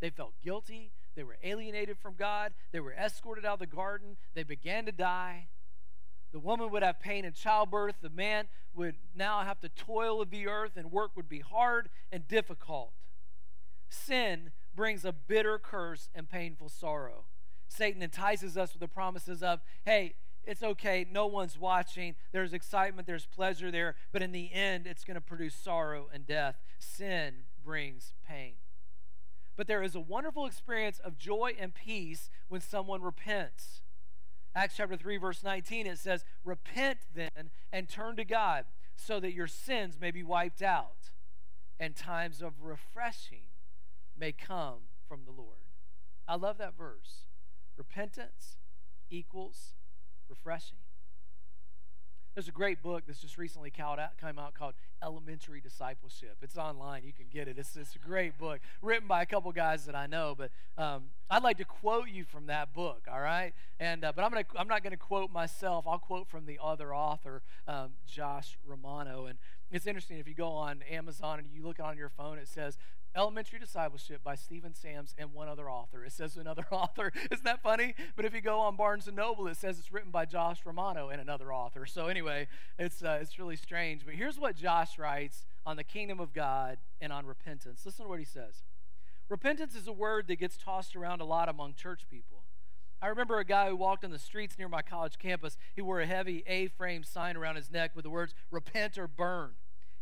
They 0.00 0.10
felt 0.10 0.34
guilty. 0.42 0.90
They 1.14 1.22
were 1.22 1.38
alienated 1.42 1.98
from 1.98 2.14
God. 2.18 2.52
They 2.72 2.80
were 2.80 2.92
escorted 2.92 3.44
out 3.44 3.54
of 3.54 3.58
the 3.60 3.66
garden. 3.66 4.16
They 4.34 4.42
began 4.42 4.86
to 4.86 4.92
die. 4.92 5.46
The 6.32 6.38
woman 6.38 6.70
would 6.70 6.82
have 6.82 7.00
pain 7.00 7.24
in 7.24 7.32
childbirth. 7.32 7.96
The 8.02 8.10
man 8.10 8.48
would 8.74 8.96
now 9.14 9.40
have 9.40 9.60
to 9.60 9.68
toil 9.68 10.20
of 10.20 10.30
the 10.30 10.46
earth, 10.46 10.72
and 10.76 10.92
work 10.92 11.12
would 11.16 11.28
be 11.28 11.40
hard 11.40 11.88
and 12.12 12.28
difficult. 12.28 12.92
Sin 13.88 14.50
brings 14.76 15.04
a 15.04 15.12
bitter 15.12 15.58
curse 15.58 16.08
and 16.14 16.28
painful 16.28 16.68
sorrow. 16.68 17.24
Satan 17.68 18.02
entices 18.02 18.56
us 18.56 18.72
with 18.72 18.80
the 18.80 18.88
promises 18.88 19.42
of, 19.42 19.60
hey, 19.84 20.14
it's 20.44 20.62
okay, 20.62 21.06
no 21.10 21.26
one's 21.26 21.58
watching, 21.58 22.14
there's 22.32 22.54
excitement, 22.54 23.06
there's 23.06 23.26
pleasure 23.26 23.70
there, 23.70 23.96
but 24.12 24.22
in 24.22 24.32
the 24.32 24.50
end, 24.52 24.86
it's 24.86 25.04
going 25.04 25.16
to 25.16 25.20
produce 25.20 25.54
sorrow 25.54 26.08
and 26.12 26.26
death. 26.26 26.56
Sin 26.78 27.34
brings 27.62 28.14
pain. 28.26 28.54
But 29.56 29.66
there 29.66 29.82
is 29.82 29.94
a 29.94 30.00
wonderful 30.00 30.46
experience 30.46 31.00
of 31.00 31.18
joy 31.18 31.54
and 31.58 31.74
peace 31.74 32.30
when 32.48 32.60
someone 32.60 33.02
repents. 33.02 33.82
Acts 34.54 34.74
chapter 34.76 34.96
3, 34.96 35.16
verse 35.18 35.42
19, 35.44 35.86
it 35.86 35.98
says, 35.98 36.24
Repent 36.44 36.98
then 37.14 37.50
and 37.72 37.88
turn 37.88 38.16
to 38.16 38.24
God 38.24 38.64
so 38.96 39.20
that 39.20 39.32
your 39.32 39.46
sins 39.46 39.98
may 40.00 40.10
be 40.10 40.22
wiped 40.22 40.62
out 40.62 41.10
and 41.78 41.94
times 41.94 42.42
of 42.42 42.54
refreshing 42.62 43.46
may 44.18 44.32
come 44.32 44.88
from 45.08 45.20
the 45.24 45.30
Lord. 45.30 45.58
I 46.26 46.34
love 46.34 46.58
that 46.58 46.76
verse. 46.76 47.24
Repentance 47.76 48.56
equals 49.10 49.74
refreshing. 50.28 50.78
There's 52.38 52.46
a 52.46 52.52
great 52.52 52.84
book 52.84 53.02
that's 53.04 53.18
just 53.18 53.36
recently 53.36 53.72
came 53.72 54.38
out 54.38 54.54
called 54.54 54.74
Elementary 55.02 55.60
Discipleship. 55.60 56.36
It's 56.40 56.56
online. 56.56 57.02
You 57.04 57.12
can 57.12 57.26
get 57.32 57.48
it. 57.48 57.58
It's, 57.58 57.74
it's 57.74 57.96
a 57.96 57.98
great 57.98 58.38
book 58.38 58.60
written 58.80 59.08
by 59.08 59.22
a 59.22 59.26
couple 59.26 59.50
guys 59.50 59.86
that 59.86 59.96
I 59.96 60.06
know. 60.06 60.36
But 60.38 60.52
um, 60.80 61.06
I'd 61.28 61.42
like 61.42 61.58
to 61.58 61.64
quote 61.64 62.10
you 62.10 62.22
from 62.22 62.46
that 62.46 62.72
book, 62.72 63.08
all 63.12 63.20
right? 63.20 63.54
And 63.80 64.04
uh, 64.04 64.12
But 64.14 64.24
I'm, 64.24 64.30
gonna, 64.30 64.44
I'm 64.56 64.68
not 64.68 64.84
going 64.84 64.92
to 64.92 64.96
quote 64.96 65.32
myself. 65.32 65.84
I'll 65.88 65.98
quote 65.98 66.28
from 66.28 66.46
the 66.46 66.60
other 66.62 66.94
author, 66.94 67.42
um, 67.66 67.94
Josh 68.06 68.56
Romano. 68.64 69.26
And 69.26 69.36
it's 69.72 69.88
interesting 69.88 70.18
if 70.18 70.28
you 70.28 70.34
go 70.34 70.52
on 70.52 70.82
Amazon 70.88 71.40
and 71.40 71.48
you 71.52 71.64
look 71.64 71.80
on 71.80 71.96
your 71.96 72.08
phone, 72.08 72.38
it 72.38 72.46
says 72.46 72.78
Elementary 73.16 73.58
Discipleship 73.58 74.22
by 74.22 74.34
Stephen 74.34 74.74
Sams 74.74 75.14
and 75.18 75.32
one 75.32 75.48
other 75.48 75.70
author. 75.70 76.04
It 76.04 76.12
says 76.12 76.36
another 76.36 76.66
author. 76.70 77.12
Isn't 77.30 77.44
that 77.44 77.62
funny? 77.62 77.94
But 78.16 78.24
if 78.24 78.34
you 78.34 78.40
go 78.40 78.60
on 78.60 78.76
Barnes 78.76 79.06
and 79.06 79.16
Noble, 79.16 79.48
it 79.48 79.56
says 79.56 79.78
it's 79.78 79.92
written 79.92 80.10
by 80.10 80.24
Josh 80.24 80.60
Romano 80.64 81.08
and 81.08 81.20
another 81.20 81.52
author. 81.52 81.86
So 81.86 82.06
anyway, 82.06 82.48
it's 82.78 83.02
uh, 83.02 83.18
it's 83.20 83.38
really 83.38 83.56
strange. 83.56 84.04
But 84.04 84.14
here's 84.14 84.38
what 84.38 84.56
Josh 84.56 84.98
writes 84.98 85.44
on 85.66 85.76
the 85.76 85.84
kingdom 85.84 86.20
of 86.20 86.32
God 86.32 86.78
and 87.00 87.12
on 87.12 87.26
repentance. 87.26 87.82
Listen 87.84 88.04
to 88.04 88.08
what 88.08 88.18
he 88.18 88.24
says. 88.24 88.62
Repentance 89.28 89.74
is 89.74 89.86
a 89.86 89.92
word 89.92 90.26
that 90.28 90.36
gets 90.36 90.56
tossed 90.56 90.96
around 90.96 91.20
a 91.20 91.24
lot 91.24 91.48
among 91.48 91.74
church 91.74 92.02
people. 92.10 92.44
I 93.00 93.08
remember 93.08 93.38
a 93.38 93.44
guy 93.44 93.68
who 93.68 93.76
walked 93.76 94.04
on 94.04 94.10
the 94.10 94.18
streets 94.18 94.58
near 94.58 94.68
my 94.68 94.82
college 94.82 95.18
campus. 95.18 95.56
He 95.76 95.82
wore 95.82 96.00
a 96.00 96.06
heavy 96.06 96.42
A 96.46 96.66
frame 96.68 97.04
sign 97.04 97.36
around 97.36 97.56
his 97.56 97.70
neck 97.70 97.92
with 97.94 98.04
the 98.04 98.10
words, 98.10 98.34
Repent 98.50 98.98
or 98.98 99.06
Burn. 99.06 99.52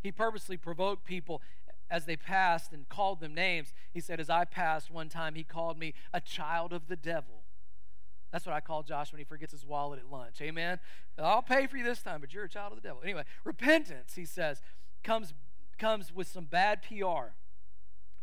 He 0.02 0.12
purposely 0.12 0.56
provoked 0.56 1.04
people 1.04 1.42
as 1.90 2.04
they 2.04 2.16
passed 2.16 2.72
and 2.72 2.88
called 2.88 3.20
them 3.20 3.34
names, 3.34 3.72
he 3.92 4.00
said, 4.00 4.20
As 4.20 4.30
I 4.30 4.44
passed 4.44 4.90
one 4.90 5.08
time, 5.08 5.34
he 5.34 5.44
called 5.44 5.78
me 5.78 5.94
a 6.12 6.20
child 6.20 6.72
of 6.72 6.88
the 6.88 6.96
devil. 6.96 7.42
That's 8.32 8.44
what 8.44 8.54
I 8.54 8.60
call 8.60 8.82
Josh 8.82 9.12
when 9.12 9.18
he 9.18 9.24
forgets 9.24 9.52
his 9.52 9.64
wallet 9.64 10.00
at 10.00 10.10
lunch. 10.10 10.40
Amen. 10.42 10.78
I'll 11.18 11.42
pay 11.42 11.66
for 11.66 11.76
you 11.76 11.84
this 11.84 12.02
time, 12.02 12.20
but 12.20 12.34
you're 12.34 12.44
a 12.44 12.48
child 12.48 12.72
of 12.72 12.82
the 12.82 12.86
devil. 12.86 13.02
Anyway, 13.02 13.22
repentance, 13.44 14.14
he 14.14 14.24
says, 14.24 14.60
comes, 15.02 15.32
comes 15.78 16.12
with 16.12 16.26
some 16.26 16.44
bad 16.44 16.82
PR. 16.82 17.32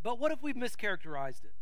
But 0.04 0.20
what 0.20 0.32
if 0.32 0.44
we've 0.44 0.56
mischaracterized 0.56 1.46
it? 1.46 1.54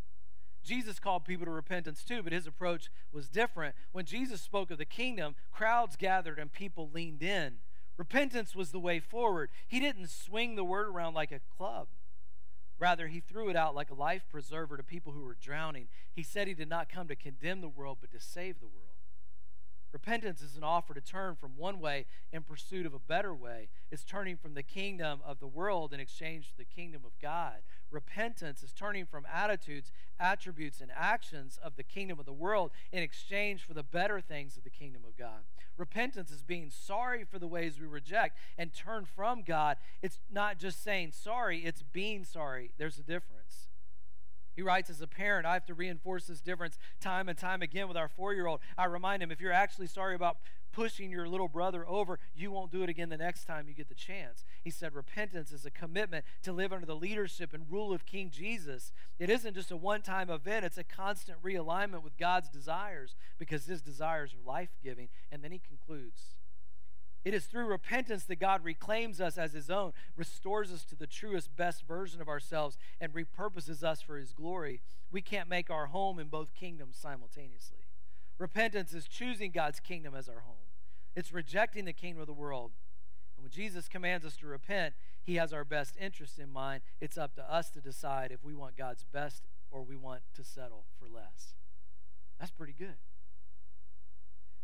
Jesus 0.64 1.00
called 1.00 1.26
people 1.26 1.46
to 1.46 1.52
repentance 1.52 2.04
too, 2.04 2.22
but 2.22 2.34
his 2.34 2.48
approach 2.48 2.90
was 3.12 3.30
different. 3.30 3.76
When 3.92 4.06
Jesus 4.06 4.42
spoke 4.42 4.70
of 4.72 4.78
the 4.78 4.86
kingdom, 4.86 5.36
crowds 5.52 5.96
gathered 5.96 6.38
and 6.38 6.52
people 6.52 6.90
leaned 6.94 7.24
in. 7.24 7.56
Repentance 8.02 8.56
was 8.56 8.72
the 8.72 8.80
way 8.80 9.00
forward. 9.00 9.52
He 9.68 9.80
didn't 9.80 10.10
swing 10.10 10.56
the 10.56 10.64
word 10.64 10.88
around 10.88 11.14
like 11.14 11.32
a 11.32 11.40
club. 11.56 11.86
Rather, 12.80 13.08
he 13.08 13.20
threw 13.20 13.48
it 13.48 13.56
out 13.56 13.76
like 13.76 13.92
a 13.92 13.94
life 13.94 14.24
preserver 14.32 14.76
to 14.76 14.82
people 14.82 15.14
who 15.14 15.22
were 15.22 15.38
drowning. 15.40 15.88
He 16.12 16.24
said 16.24 16.48
he 16.48 16.56
did 16.56 16.68
not 16.68 16.90
come 16.90 17.08
to 17.10 17.16
condemn 17.16 17.62
the 17.62 17.70
world, 17.70 18.00
but 18.02 18.12
to 18.14 18.20
save 18.20 18.60
the 18.60 18.66
world. 18.66 18.91
Repentance 19.92 20.42
is 20.42 20.56
an 20.56 20.64
offer 20.64 20.94
to 20.94 21.02
turn 21.02 21.36
from 21.36 21.58
one 21.58 21.80
way 21.80 22.06
in 22.32 22.44
pursuit 22.44 22.86
of 22.86 22.94
a 22.94 23.00
better 23.00 23.36
way. 23.36 23.68
It's 23.92 24.06
turning 24.06 24.38
from 24.38 24.54
the 24.54 24.64
kingdom 24.64 25.20
of 25.26 25.40
the 25.40 25.48
world 25.48 25.94
in 25.94 26.00
exchange 26.00 26.50
for 26.50 26.58
the 26.58 26.66
kingdom 26.66 27.02
of 27.06 27.12
God. 27.22 27.56
Repentance 27.92 28.64
is 28.64 28.72
turning 28.72 29.06
from 29.06 29.26
attitudes, 29.32 29.92
attributes, 30.18 30.80
and 30.80 30.92
actions 30.96 31.60
of 31.62 31.76
the 31.76 31.84
kingdom 31.84 32.20
of 32.20 32.26
the 32.26 32.32
world 32.32 32.72
in 32.94 33.04
exchange 33.04 33.64
for 33.64 33.74
the 33.74 33.84
better 33.84 34.22
things 34.22 34.56
of 34.56 34.64
the 34.64 34.70
kingdom 34.70 35.02
of 35.06 35.18
God. 35.18 35.42
Repentance 35.78 36.32
is 36.32 36.42
being 36.42 36.70
sorry 36.70 37.26
for 37.26 37.38
the 37.38 37.48
ways 37.48 37.80
we 37.80 37.88
reject 37.88 38.38
and 38.58 38.74
turn 38.74 39.06
from 39.06 39.42
God. 39.42 39.78
It's 40.02 40.20
not 40.32 40.58
just 40.58 40.82
saying 40.84 41.12
sorry, 41.12 41.66
it's 41.66 41.84
being 41.84 42.24
sorry. 42.24 42.72
There's 42.78 42.98
a 42.98 43.04
difference. 43.04 43.68
He 44.56 44.62
writes, 44.62 44.90
as 44.90 45.02
a 45.02 45.08
parent, 45.08 45.46
I 45.46 45.54
have 45.54 45.66
to 45.66 45.74
reinforce 45.74 46.28
this 46.28 46.42
difference 46.42 46.78
time 47.00 47.30
and 47.30 47.38
time 47.38 47.62
again 47.62 47.88
with 47.88 47.98
our 47.98 48.10
four 48.10 48.34
year 48.34 48.48
old. 48.48 48.60
I 48.78 48.86
remind 48.86 49.24
him, 49.24 49.32
if 49.32 49.42
you're 49.42 49.52
actually 49.52 49.88
sorry 49.88 50.16
about 50.16 50.38
pushing 50.72 51.12
your 51.12 51.28
little 51.28 51.48
brother 51.48 51.88
over, 51.88 52.20
you 52.36 52.52
won't 52.52 52.72
do 52.72 52.84
it 52.84 52.90
again 52.90 53.10
the 53.10 53.18
next 53.18 53.46
time 53.46 53.68
you 53.68 53.74
get 53.74 53.90
the 53.90 53.96
chance. 53.96 54.44
He 54.64 54.70
said, 54.70 54.94
repentance 54.94 55.52
is 55.52 55.66
a 55.66 55.72
commitment 55.72 56.26
to 56.44 56.54
live 56.54 56.72
under 56.74 56.86
the 56.86 56.96
leadership 56.96 57.54
and 57.54 57.66
rule 57.70 57.94
of 57.94 58.06
King 58.06 58.30
Jesus. 58.30 58.92
It 59.20 59.30
isn't 59.30 59.56
just 59.56 59.72
a 59.72 59.78
one 59.78 60.02
time 60.02 60.30
event, 60.30 60.66
it's 60.66 60.78
a 60.78 60.84
constant 60.84 61.42
realignment 61.44 62.04
with 62.04 62.18
God's 62.18 62.50
desires 62.50 63.16
because 63.38 63.66
his 63.66 63.82
desires 63.82 64.34
are 64.34 64.50
life 64.50 64.78
giving. 64.84 65.10
And 65.32 65.44
then 65.44 65.52
he 65.52 65.60
concludes, 65.60 66.36
it 67.24 67.34
is 67.34 67.46
through 67.46 67.66
repentance 67.66 68.24
that 68.26 68.40
God 68.40 68.64
reclaims 68.64 69.22
us 69.22 69.38
as 69.38 69.54
his 69.54 69.70
own, 69.70 69.94
restores 70.16 70.72
us 70.72 70.84
to 70.86 70.96
the 70.96 71.08
truest, 71.08 71.56
best 71.56 71.84
version 71.84 72.20
of 72.20 72.28
ourselves, 72.28 72.78
and 73.00 73.14
repurposes 73.14 73.84
us 73.84 74.02
for 74.02 74.18
his 74.18 74.32
glory. 74.32 74.82
We 75.12 75.22
can't 75.22 75.50
make 75.50 75.70
our 75.70 75.88
home 75.88 76.18
in 76.18 76.28
both 76.28 76.56
kingdoms 76.56 76.98
simultaneously. 76.98 77.86
Repentance 78.40 78.94
is 78.94 79.08
choosing 79.08 79.52
God's 79.52 79.80
kingdom 79.80 80.16
as 80.16 80.28
our 80.28 80.40
home, 80.40 80.56
it's 81.16 81.32
rejecting 81.32 81.86
the 81.86 81.94
kingdom 81.94 82.22
of 82.22 82.28
the 82.28 82.34
world. 82.34 82.72
And 83.38 83.44
when 83.44 83.52
Jesus 83.52 83.88
commands 83.88 84.26
us 84.26 84.38
to 84.38 84.48
repent, 84.48 84.96
he 85.24 85.36
has 85.36 85.54
our 85.54 85.64
best 85.64 85.96
interest 86.00 86.40
in 86.40 86.52
mind. 86.52 86.82
It's 87.00 87.18
up 87.18 87.36
to 87.36 87.54
us 87.54 87.70
to 87.72 87.82
decide 87.82 88.32
if 88.32 88.44
we 88.44 88.56
want 88.56 88.78
God's 88.78 89.04
best 89.04 89.44
or 89.70 89.84
we 89.84 89.96
want 89.96 90.22
to 90.36 90.44
settle 90.44 90.86
for 91.00 91.08
less. 91.08 91.54
That's 92.40 92.52
pretty 92.52 92.74
good. 92.78 92.96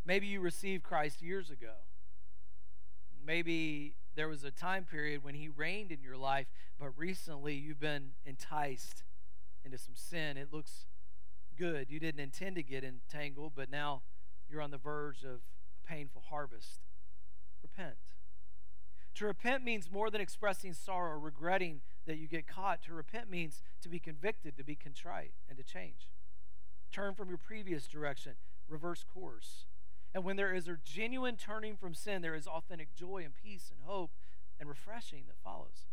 Maybe 0.05 0.25
you 0.25 0.39
received 0.39 0.83
Christ 0.83 1.21
years 1.21 1.51
ago 1.51 1.73
Maybe 3.27 3.93
there 4.15 4.29
was 4.29 4.45
a 4.45 4.51
time 4.51 4.85
period 4.85 5.21
when 5.21 5.35
he 5.35 5.49
reigned 5.49 5.91
in 5.91 6.01
your 6.01 6.15
life, 6.15 6.47
but 6.79 6.91
recently 6.95 7.55
you've 7.55 7.79
been 7.79 8.11
enticed 8.25 9.03
into 9.65 9.77
some 9.77 9.95
sin. 9.95 10.37
It 10.37 10.53
looks 10.53 10.85
good. 11.59 11.87
You 11.89 11.99
didn't 11.99 12.21
intend 12.21 12.55
to 12.55 12.63
get 12.63 12.85
entangled, 12.85 13.51
but 13.53 13.69
now 13.69 14.01
you're 14.49 14.61
on 14.61 14.71
the 14.71 14.77
verge 14.77 15.23
of 15.23 15.41
a 15.83 15.87
painful 15.87 16.23
harvest. 16.29 16.79
Repent. 17.61 17.95
To 19.15 19.25
repent 19.25 19.61
means 19.61 19.91
more 19.91 20.09
than 20.09 20.21
expressing 20.21 20.73
sorrow 20.73 21.11
or 21.11 21.19
regretting 21.19 21.81
that 22.05 22.17
you 22.17 22.27
get 22.27 22.47
caught. 22.47 22.81
To 22.83 22.93
repent 22.93 23.29
means 23.29 23.61
to 23.81 23.89
be 23.89 23.99
convicted, 23.99 24.55
to 24.55 24.63
be 24.63 24.75
contrite, 24.75 25.33
and 25.49 25.57
to 25.57 25.63
change. 25.65 26.07
Turn 26.93 27.13
from 27.13 27.27
your 27.27 27.39
previous 27.39 27.87
direction, 27.87 28.33
reverse 28.69 29.03
course. 29.03 29.65
And 30.17 30.25
when 30.25 30.35
there 30.35 30.51
is 30.51 30.67
a 30.67 30.79
genuine 30.83 31.35
turning 31.35 31.77
from 31.77 31.93
sin, 31.93 32.23
there 32.23 32.33
is 32.33 32.47
authentic 32.47 32.95
joy 32.95 33.21
and 33.23 33.35
peace 33.35 33.69
and 33.69 33.87
hope 33.87 34.09
and 34.59 34.67
refreshing 34.67 35.25
that 35.27 35.35
follows. 35.43 35.85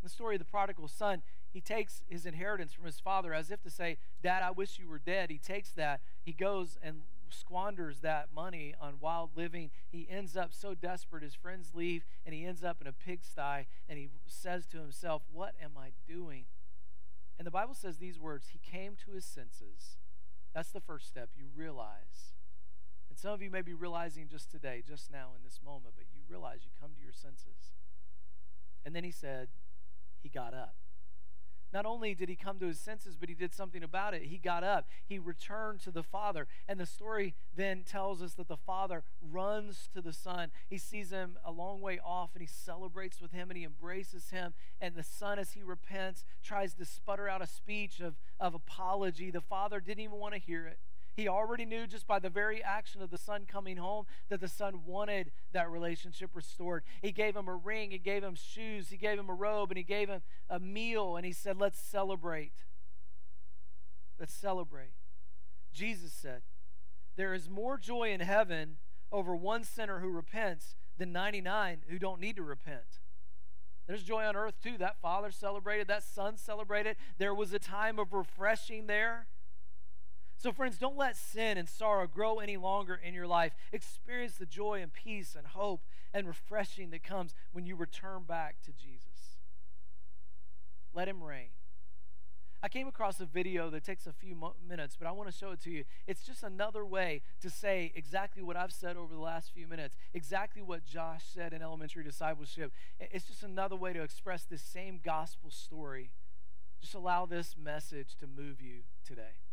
In 0.00 0.04
the 0.04 0.08
story 0.08 0.36
of 0.36 0.38
the 0.38 0.44
prodigal 0.44 0.86
son, 0.86 1.22
he 1.52 1.60
takes 1.60 2.04
his 2.08 2.26
inheritance 2.26 2.72
from 2.72 2.84
his 2.84 3.00
father 3.00 3.34
as 3.34 3.50
if 3.50 3.60
to 3.62 3.70
say, 3.70 3.96
Dad, 4.22 4.44
I 4.44 4.52
wish 4.52 4.78
you 4.78 4.88
were 4.88 5.00
dead. 5.00 5.30
He 5.30 5.38
takes 5.38 5.70
that, 5.70 6.00
he 6.22 6.30
goes 6.30 6.78
and 6.80 7.00
squanders 7.28 8.02
that 8.02 8.28
money 8.32 8.72
on 8.80 8.98
wild 9.00 9.30
living. 9.34 9.72
He 9.90 10.06
ends 10.08 10.36
up 10.36 10.50
so 10.52 10.74
desperate, 10.76 11.24
his 11.24 11.34
friends 11.34 11.72
leave, 11.74 12.04
and 12.24 12.36
he 12.36 12.46
ends 12.46 12.62
up 12.62 12.80
in 12.80 12.86
a 12.86 12.92
pigsty, 12.92 13.66
and 13.88 13.98
he 13.98 14.10
says 14.28 14.64
to 14.66 14.78
himself, 14.78 15.22
What 15.32 15.56
am 15.60 15.72
I 15.76 15.88
doing? 16.06 16.44
And 17.36 17.48
the 17.48 17.50
Bible 17.50 17.74
says 17.74 17.96
these 17.96 18.20
words 18.20 18.50
He 18.52 18.60
came 18.60 18.92
to 19.04 19.10
his 19.10 19.24
senses. 19.24 19.96
That's 20.54 20.70
the 20.70 20.80
first 20.80 21.08
step. 21.08 21.30
You 21.36 21.46
realize. 21.52 22.33
And 23.14 23.18
some 23.20 23.30
of 23.30 23.40
you 23.40 23.48
may 23.48 23.62
be 23.62 23.74
realizing 23.74 24.26
just 24.28 24.50
today, 24.50 24.82
just 24.84 25.08
now 25.08 25.28
in 25.36 25.44
this 25.44 25.60
moment, 25.64 25.94
but 25.96 26.06
you 26.12 26.22
realize 26.28 26.62
you 26.64 26.70
come 26.80 26.90
to 26.96 27.00
your 27.00 27.12
senses. 27.12 27.70
And 28.84 28.92
then 28.92 29.04
he 29.04 29.12
said, 29.12 29.46
He 30.20 30.28
got 30.28 30.52
up. 30.52 30.74
Not 31.72 31.86
only 31.86 32.16
did 32.16 32.28
he 32.28 32.34
come 32.34 32.58
to 32.58 32.66
his 32.66 32.80
senses, 32.80 33.14
but 33.14 33.28
he 33.28 33.36
did 33.36 33.54
something 33.54 33.84
about 33.84 34.14
it. 34.14 34.22
He 34.22 34.38
got 34.38 34.64
up, 34.64 34.88
he 35.06 35.20
returned 35.20 35.78
to 35.82 35.92
the 35.92 36.02
Father. 36.02 36.48
And 36.66 36.80
the 36.80 36.86
story 36.86 37.34
then 37.54 37.84
tells 37.84 38.20
us 38.20 38.34
that 38.34 38.48
the 38.48 38.56
Father 38.56 39.04
runs 39.22 39.88
to 39.94 40.02
the 40.02 40.12
Son. 40.12 40.50
He 40.68 40.78
sees 40.78 41.10
him 41.10 41.38
a 41.44 41.52
long 41.52 41.80
way 41.80 42.00
off 42.04 42.30
and 42.34 42.42
he 42.42 42.48
celebrates 42.48 43.20
with 43.20 43.30
him 43.30 43.48
and 43.48 43.56
he 43.56 43.62
embraces 43.62 44.30
him. 44.30 44.54
And 44.80 44.96
the 44.96 45.04
Son, 45.04 45.38
as 45.38 45.52
he 45.52 45.62
repents, 45.62 46.24
tries 46.42 46.74
to 46.74 46.84
sputter 46.84 47.28
out 47.28 47.42
a 47.42 47.46
speech 47.46 48.00
of, 48.00 48.16
of 48.40 48.54
apology. 48.54 49.30
The 49.30 49.40
Father 49.40 49.78
didn't 49.78 50.02
even 50.02 50.18
want 50.18 50.34
to 50.34 50.40
hear 50.40 50.66
it. 50.66 50.80
He 51.16 51.28
already 51.28 51.64
knew 51.64 51.86
just 51.86 52.06
by 52.06 52.18
the 52.18 52.30
very 52.30 52.62
action 52.62 53.00
of 53.00 53.10
the 53.10 53.18
son 53.18 53.44
coming 53.46 53.76
home 53.76 54.06
that 54.28 54.40
the 54.40 54.48
son 54.48 54.80
wanted 54.84 55.30
that 55.52 55.70
relationship 55.70 56.30
restored. 56.34 56.82
He 57.02 57.12
gave 57.12 57.36
him 57.36 57.48
a 57.48 57.54
ring, 57.54 57.92
he 57.92 57.98
gave 57.98 58.24
him 58.24 58.34
shoes, 58.34 58.90
he 58.90 58.96
gave 58.96 59.18
him 59.18 59.30
a 59.30 59.34
robe, 59.34 59.70
and 59.70 59.78
he 59.78 59.84
gave 59.84 60.08
him 60.08 60.22
a 60.50 60.58
meal, 60.58 61.16
and 61.16 61.24
he 61.24 61.32
said, 61.32 61.56
Let's 61.58 61.78
celebrate. 61.78 62.64
Let's 64.18 64.34
celebrate. 64.34 64.92
Jesus 65.72 66.12
said, 66.12 66.42
There 67.16 67.34
is 67.34 67.48
more 67.48 67.78
joy 67.78 68.10
in 68.10 68.20
heaven 68.20 68.76
over 69.12 69.36
one 69.36 69.62
sinner 69.62 70.00
who 70.00 70.08
repents 70.08 70.74
than 70.98 71.12
99 71.12 71.82
who 71.88 71.98
don't 71.98 72.20
need 72.20 72.36
to 72.36 72.42
repent. 72.42 73.00
There's 73.86 74.02
joy 74.02 74.24
on 74.24 74.34
earth 74.34 74.54
too. 74.62 74.78
That 74.78 74.96
father 75.00 75.30
celebrated, 75.30 75.88
that 75.88 76.02
son 76.02 76.36
celebrated. 76.36 76.96
There 77.18 77.34
was 77.34 77.52
a 77.52 77.58
time 77.58 77.98
of 77.98 78.12
refreshing 78.12 78.86
there. 78.86 79.26
So, 80.44 80.52
friends, 80.52 80.76
don't 80.76 80.98
let 80.98 81.16
sin 81.16 81.56
and 81.56 81.66
sorrow 81.66 82.06
grow 82.06 82.38
any 82.38 82.58
longer 82.58 83.00
in 83.02 83.14
your 83.14 83.26
life. 83.26 83.54
Experience 83.72 84.34
the 84.34 84.44
joy 84.44 84.82
and 84.82 84.92
peace 84.92 85.34
and 85.34 85.46
hope 85.46 85.80
and 86.12 86.26
refreshing 86.26 86.90
that 86.90 87.02
comes 87.02 87.32
when 87.52 87.64
you 87.64 87.74
return 87.74 88.24
back 88.28 88.56
to 88.66 88.72
Jesus. 88.72 89.38
Let 90.92 91.08
Him 91.08 91.24
reign. 91.24 91.48
I 92.62 92.68
came 92.68 92.86
across 92.86 93.20
a 93.20 93.24
video 93.24 93.70
that 93.70 93.84
takes 93.84 94.06
a 94.06 94.12
few 94.12 94.34
mo- 94.34 94.52
minutes, 94.68 94.96
but 94.98 95.08
I 95.08 95.12
want 95.12 95.30
to 95.30 95.34
show 95.34 95.50
it 95.50 95.62
to 95.62 95.70
you. 95.70 95.84
It's 96.06 96.26
just 96.26 96.42
another 96.42 96.84
way 96.84 97.22
to 97.40 97.48
say 97.48 97.90
exactly 97.94 98.42
what 98.42 98.54
I've 98.54 98.70
said 98.70 98.98
over 98.98 99.14
the 99.14 99.22
last 99.22 99.50
few 99.50 99.66
minutes, 99.66 99.96
exactly 100.12 100.60
what 100.60 100.84
Josh 100.84 101.22
said 101.24 101.54
in 101.54 101.62
elementary 101.62 102.04
discipleship. 102.04 102.70
It's 103.00 103.24
just 103.24 103.44
another 103.44 103.76
way 103.76 103.94
to 103.94 104.02
express 104.02 104.44
this 104.44 104.60
same 104.60 105.00
gospel 105.02 105.50
story. 105.50 106.10
Just 106.82 106.92
allow 106.92 107.24
this 107.24 107.56
message 107.56 108.14
to 108.20 108.26
move 108.26 108.60
you 108.60 108.80
today. 109.06 109.43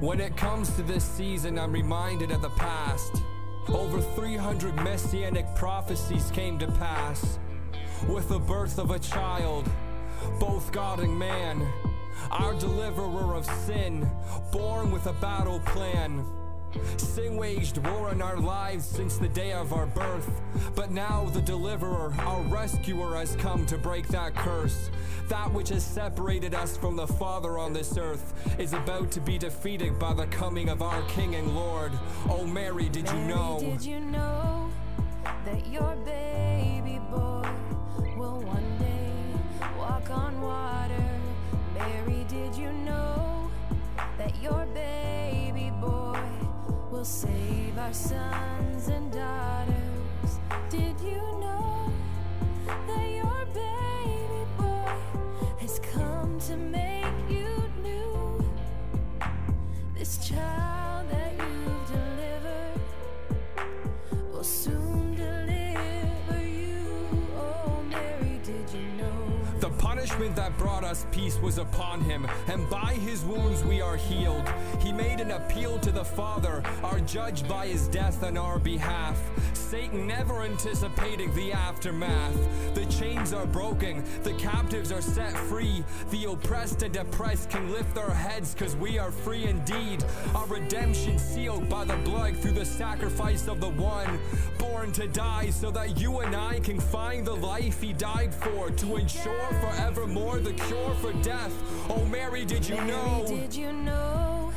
When 0.00 0.20
it 0.20 0.36
comes 0.36 0.70
to 0.76 0.82
this 0.82 1.02
season, 1.02 1.58
I'm 1.58 1.72
reminded 1.72 2.30
of 2.30 2.42
the 2.42 2.50
past. 2.50 3.22
Over 3.68 4.00
300 4.00 4.76
messianic 4.76 5.46
prophecies 5.54 6.30
came 6.32 6.58
to 6.58 6.70
pass 6.72 7.38
with 8.06 8.28
the 8.28 8.38
birth 8.38 8.78
of 8.78 8.90
a 8.90 8.98
child, 8.98 9.68
both 10.38 10.72
God 10.72 11.00
and 11.00 11.18
man, 11.18 11.66
our 12.30 12.54
deliverer 12.54 13.34
of 13.34 13.46
sin, 13.46 14.08
born 14.52 14.90
with 14.90 15.06
a 15.06 15.12
battle 15.14 15.60
plan. 15.60 16.24
Sin 16.98 17.36
waged 17.36 17.78
war 17.78 18.12
in 18.12 18.20
our 18.20 18.36
lives 18.38 18.84
since 18.84 19.16
the 19.16 19.28
day 19.28 19.52
of 19.52 19.72
our 19.72 19.86
birth. 19.86 20.42
But 20.74 20.90
now 20.90 21.24
the 21.32 21.40
deliverer, 21.40 22.14
our 22.18 22.42
rescuer, 22.42 23.16
has 23.16 23.34
come 23.36 23.64
to 23.66 23.78
break 23.78 24.08
that 24.08 24.34
curse. 24.34 24.90
That 25.28 25.52
which 25.52 25.70
has 25.70 25.84
separated 25.84 26.54
us 26.54 26.76
from 26.76 26.96
the 26.96 27.06
Father 27.06 27.58
on 27.58 27.72
this 27.72 27.96
earth 27.96 28.34
is 28.58 28.74
about 28.74 29.10
to 29.12 29.20
be 29.20 29.38
defeated 29.38 29.98
by 29.98 30.14
the 30.14 30.26
coming 30.26 30.68
of 30.68 30.82
our 30.82 31.02
King 31.08 31.34
and 31.34 31.54
Lord. 31.56 31.92
Oh, 32.28 32.44
Mary, 32.46 32.88
did 32.88 33.04
Mary, 33.04 33.20
you 33.20 33.28
know? 33.28 33.58
Did 33.60 33.84
you 33.84 34.00
know 34.00 34.70
that 35.44 35.66
your 35.66 35.96
baby 36.04 36.35
on 40.16 40.40
water? 40.40 41.08
Mary, 41.74 42.24
did 42.28 42.54
you 42.56 42.72
know 42.72 43.50
that 44.18 44.32
your 44.42 44.66
baby 44.74 45.70
boy 45.80 46.18
will 46.90 47.04
save 47.04 47.78
our 47.78 47.92
sons 47.92 48.88
and 48.88 49.12
daughters? 49.12 50.30
Did 50.70 50.98
you 51.00 51.22
know 51.44 51.92
that 52.88 53.08
your 53.20 53.46
baby 53.54 53.85
us 70.86 71.04
peace 71.10 71.38
was 71.38 71.58
upon 71.58 72.00
him, 72.00 72.26
and 72.46 72.68
by 72.70 72.94
his 72.94 73.24
wounds 73.24 73.64
we 73.64 73.80
are 73.82 73.96
healed. 73.96 74.48
He 74.80 74.92
made 74.92 75.20
an 75.20 75.32
appeal 75.32 75.78
to 75.80 75.90
the 75.90 76.04
Father, 76.04 76.62
our 76.82 77.00
judge 77.00 77.46
by 77.48 77.66
his 77.66 77.88
death 77.88 78.22
on 78.22 78.38
our 78.38 78.58
behalf. 78.58 79.18
Satan 79.52 80.06
never 80.06 80.42
anticipating 80.42 81.34
the 81.34 81.52
aftermath. 81.52 82.74
The 82.74 82.86
chains 83.26 83.32
are 83.34 83.46
broken, 83.46 84.04
the 84.22 84.32
captives 84.34 84.92
are 84.92 85.00
set 85.00 85.32
free. 85.32 85.82
The 86.10 86.30
oppressed 86.30 86.82
and 86.82 86.92
depressed 86.94 87.50
can 87.50 87.72
lift 87.72 87.94
their 87.94 88.10
heads 88.10 88.54
because 88.54 88.76
we 88.76 88.98
are 88.98 89.10
free 89.10 89.46
indeed. 89.46 90.04
Our 90.34 90.46
redemption 90.46 91.18
sealed 91.18 91.68
by 91.68 91.84
the 91.84 91.96
blood 91.96 92.36
through 92.36 92.52
the 92.52 92.64
sacrifice 92.64 93.48
of 93.48 93.60
the 93.60 93.70
one 93.70 94.18
born 94.58 94.92
to 94.92 95.08
die 95.08 95.50
so 95.50 95.70
that 95.72 96.00
you 96.00 96.20
and 96.20 96.36
I 96.36 96.60
can 96.60 96.78
find 96.78 97.26
the 97.26 97.34
life 97.34 97.80
he 97.80 97.92
died 97.92 98.32
for 98.32 98.70
to 98.70 98.96
ensure 98.96 99.50
forevermore 99.60 100.38
the 100.38 100.52
cure 100.52 100.94
for 101.00 101.12
death. 101.14 101.52
Oh, 101.90 102.04
Mary, 102.04 102.44
did 102.44 102.66
you 102.68 102.76
Mary, 102.76 102.88
know? 102.88 103.24
did 103.26 103.54
you 103.54 103.72
know 103.72 104.52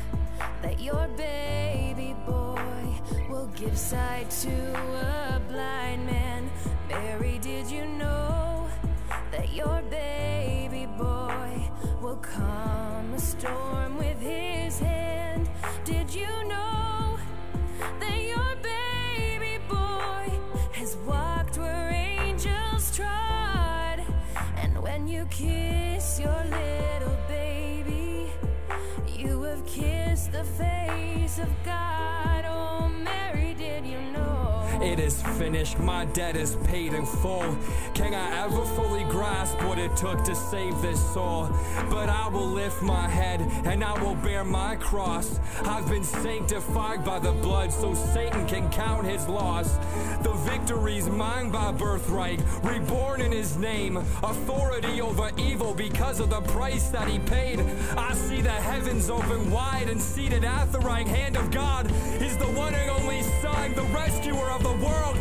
that 0.62 0.80
your 0.80 1.08
baby 1.16 2.14
boy 2.26 2.62
will 3.28 3.50
give 3.56 3.76
sight 3.76 4.30
to 4.42 4.52
a 5.34 5.40
blind 5.48 6.06
man? 6.06 6.50
Mary, 6.88 7.38
did 7.38 7.70
you 7.70 7.86
know 7.86 8.19
your 9.52 9.82
baby 9.90 10.86
boy 10.96 11.70
will 12.00 12.16
calm 12.16 13.12
a 13.14 13.18
storm 13.18 13.98
with 13.98 14.20
his 14.20 14.78
hand? 14.78 15.48
Did 15.84 16.14
you 16.14 16.28
know 16.46 17.18
that 17.98 18.20
your 18.20 18.56
baby 18.62 19.58
boy 19.68 20.30
has 20.72 20.96
walked 21.06 21.58
where 21.58 21.90
angels 21.90 22.94
trod? 22.96 24.04
And 24.56 24.80
when 24.82 25.08
you 25.08 25.24
kiss 25.26 26.20
your 26.20 26.44
little 26.44 27.18
baby, 27.26 28.30
you 29.08 29.42
have 29.42 29.64
kissed 29.66 30.32
the 30.32 30.44
face 30.44 31.38
of 31.38 31.48
God. 31.64 32.44
Oh, 32.46 32.88
Mary? 32.88 33.39
It 34.82 34.98
is 34.98 35.22
finished, 35.38 35.78
my 35.78 36.06
debt 36.06 36.36
is 36.36 36.56
paid 36.64 36.94
in 36.94 37.04
full. 37.04 37.56
Can 37.94 38.14
I 38.14 38.44
ever 38.44 38.64
fully 38.64 39.04
grasp 39.10 39.60
what 39.64 39.78
it 39.78 39.94
took 39.96 40.22
to 40.24 40.34
save 40.34 40.80
this 40.80 41.00
soul. 41.12 41.50
But 41.90 42.08
I 42.08 42.28
will 42.28 42.46
lift 42.46 42.80
my 42.80 43.08
head 43.08 43.40
and 43.66 43.82
I 43.84 44.00
will 44.02 44.14
bear 44.14 44.44
my 44.44 44.76
cross. 44.76 45.38
I've 45.64 45.88
been 45.88 46.04
sanctified 46.04 47.04
by 47.04 47.18
the 47.18 47.32
blood 47.32 47.72
so 47.72 47.94
Satan 47.94 48.46
can 48.46 48.70
count 48.70 49.06
his 49.06 49.26
loss. 49.28 49.76
The 50.22 50.32
victory's 50.44 51.08
mine 51.08 51.50
by 51.50 51.72
birthright, 51.72 52.40
reborn 52.62 53.20
in 53.20 53.32
his 53.32 53.56
name. 53.56 53.96
Authority 54.22 55.00
over 55.00 55.30
evil 55.36 55.74
because 55.74 56.20
of 56.20 56.30
the 56.30 56.40
price 56.42 56.88
that 56.88 57.08
he 57.08 57.18
paid. 57.18 57.60
I 57.96 58.14
see 58.14 58.40
the 58.40 58.50
heavens 58.50 59.10
open 59.10 59.50
wide 59.50 59.88
and 59.88 60.00
seated 60.00 60.44
at 60.44 60.72
the 60.72 60.80
right 60.80 61.06
hand 61.06 61.36
of 61.36 61.50
God 61.50 61.90
is 62.22 62.36
the 62.36 62.46
one 62.46 62.74
and 62.74 62.90
only 62.90 63.09
Son, 63.40 63.72
the 63.72 63.84
rescuer 63.84 64.50
of 64.50 64.62
the 64.62 64.72
world, 64.84 65.16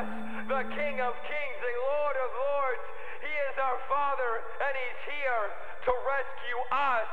us, 0.00 0.08
the 0.48 0.62
King 0.74 1.00
of 1.00 1.12
Kings 1.28 1.60
and 1.60 1.76
Lord 1.92 2.16
of 2.16 2.30
Lords. 2.32 2.84
He 3.20 3.32
is 3.52 3.56
our 3.60 3.78
Father, 3.88 4.32
and 4.64 4.72
He's 4.72 5.00
here 5.12 5.44
to 5.84 5.92
rescue 6.08 6.60
us. 6.72 7.10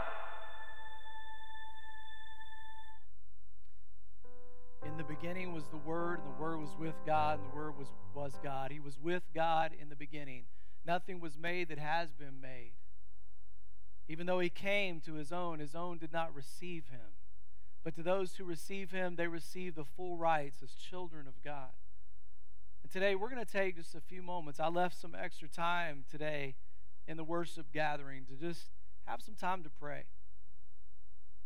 In 4.86 4.98
the 4.98 5.04
beginning 5.04 5.54
was 5.54 5.66
the 5.70 5.78
Word, 5.78 6.20
and 6.20 6.28
the 6.34 6.42
Word 6.42 6.60
was 6.60 6.76
with 6.80 6.96
God, 7.06 7.40
and 7.40 7.52
the 7.52 7.56
Word 7.56 7.78
was, 7.78 7.88
was 8.14 8.34
God. 8.42 8.72
He 8.72 8.80
was 8.80 8.98
with 9.02 9.24
God 9.36 9.72
in 9.80 9.90
the 9.90 9.96
beginning. 9.96 10.44
Nothing 10.86 11.20
was 11.20 11.38
made 11.38 11.68
that 11.68 11.80
has 11.80 12.14
been 12.14 12.40
made. 12.42 12.72
Even 14.08 14.26
though 14.26 14.40
he 14.40 14.50
came 14.50 15.02
to 15.02 15.16
his 15.16 15.34
own, 15.34 15.60
his 15.60 15.76
own 15.76 15.98
did 15.98 16.14
not 16.14 16.34
receive 16.34 16.86
him. 16.90 17.12
But 17.84 17.96
to 17.96 18.04
those 18.04 18.36
who 18.36 18.46
receive 18.46 18.92
him, 18.92 19.18
they 19.18 19.28
receive 19.28 19.76
the 19.76 19.84
full 19.84 20.16
rights 20.16 20.64
as 20.64 20.72
children 20.72 21.28
of 21.28 21.44
God. 21.44 21.72
And 22.88 22.92
today 22.94 23.16
we're 23.16 23.30
going 23.30 23.46
to 23.46 23.52
take 23.52 23.76
just 23.76 23.96
a 23.96 24.00
few 24.00 24.22
moments. 24.22 24.62
I 24.62 24.70
left 24.70 24.98
some 24.98 25.14
extra 25.14 25.50
time 25.50 26.06
today 26.10 26.56
in 27.06 27.18
the 27.18 27.24
worship 27.26 27.66
gathering 27.74 28.24
to 28.28 28.36
just 28.36 28.70
have 29.04 29.22
some 29.22 29.36
time 29.36 29.62
to 29.64 29.70
pray. 29.70 30.04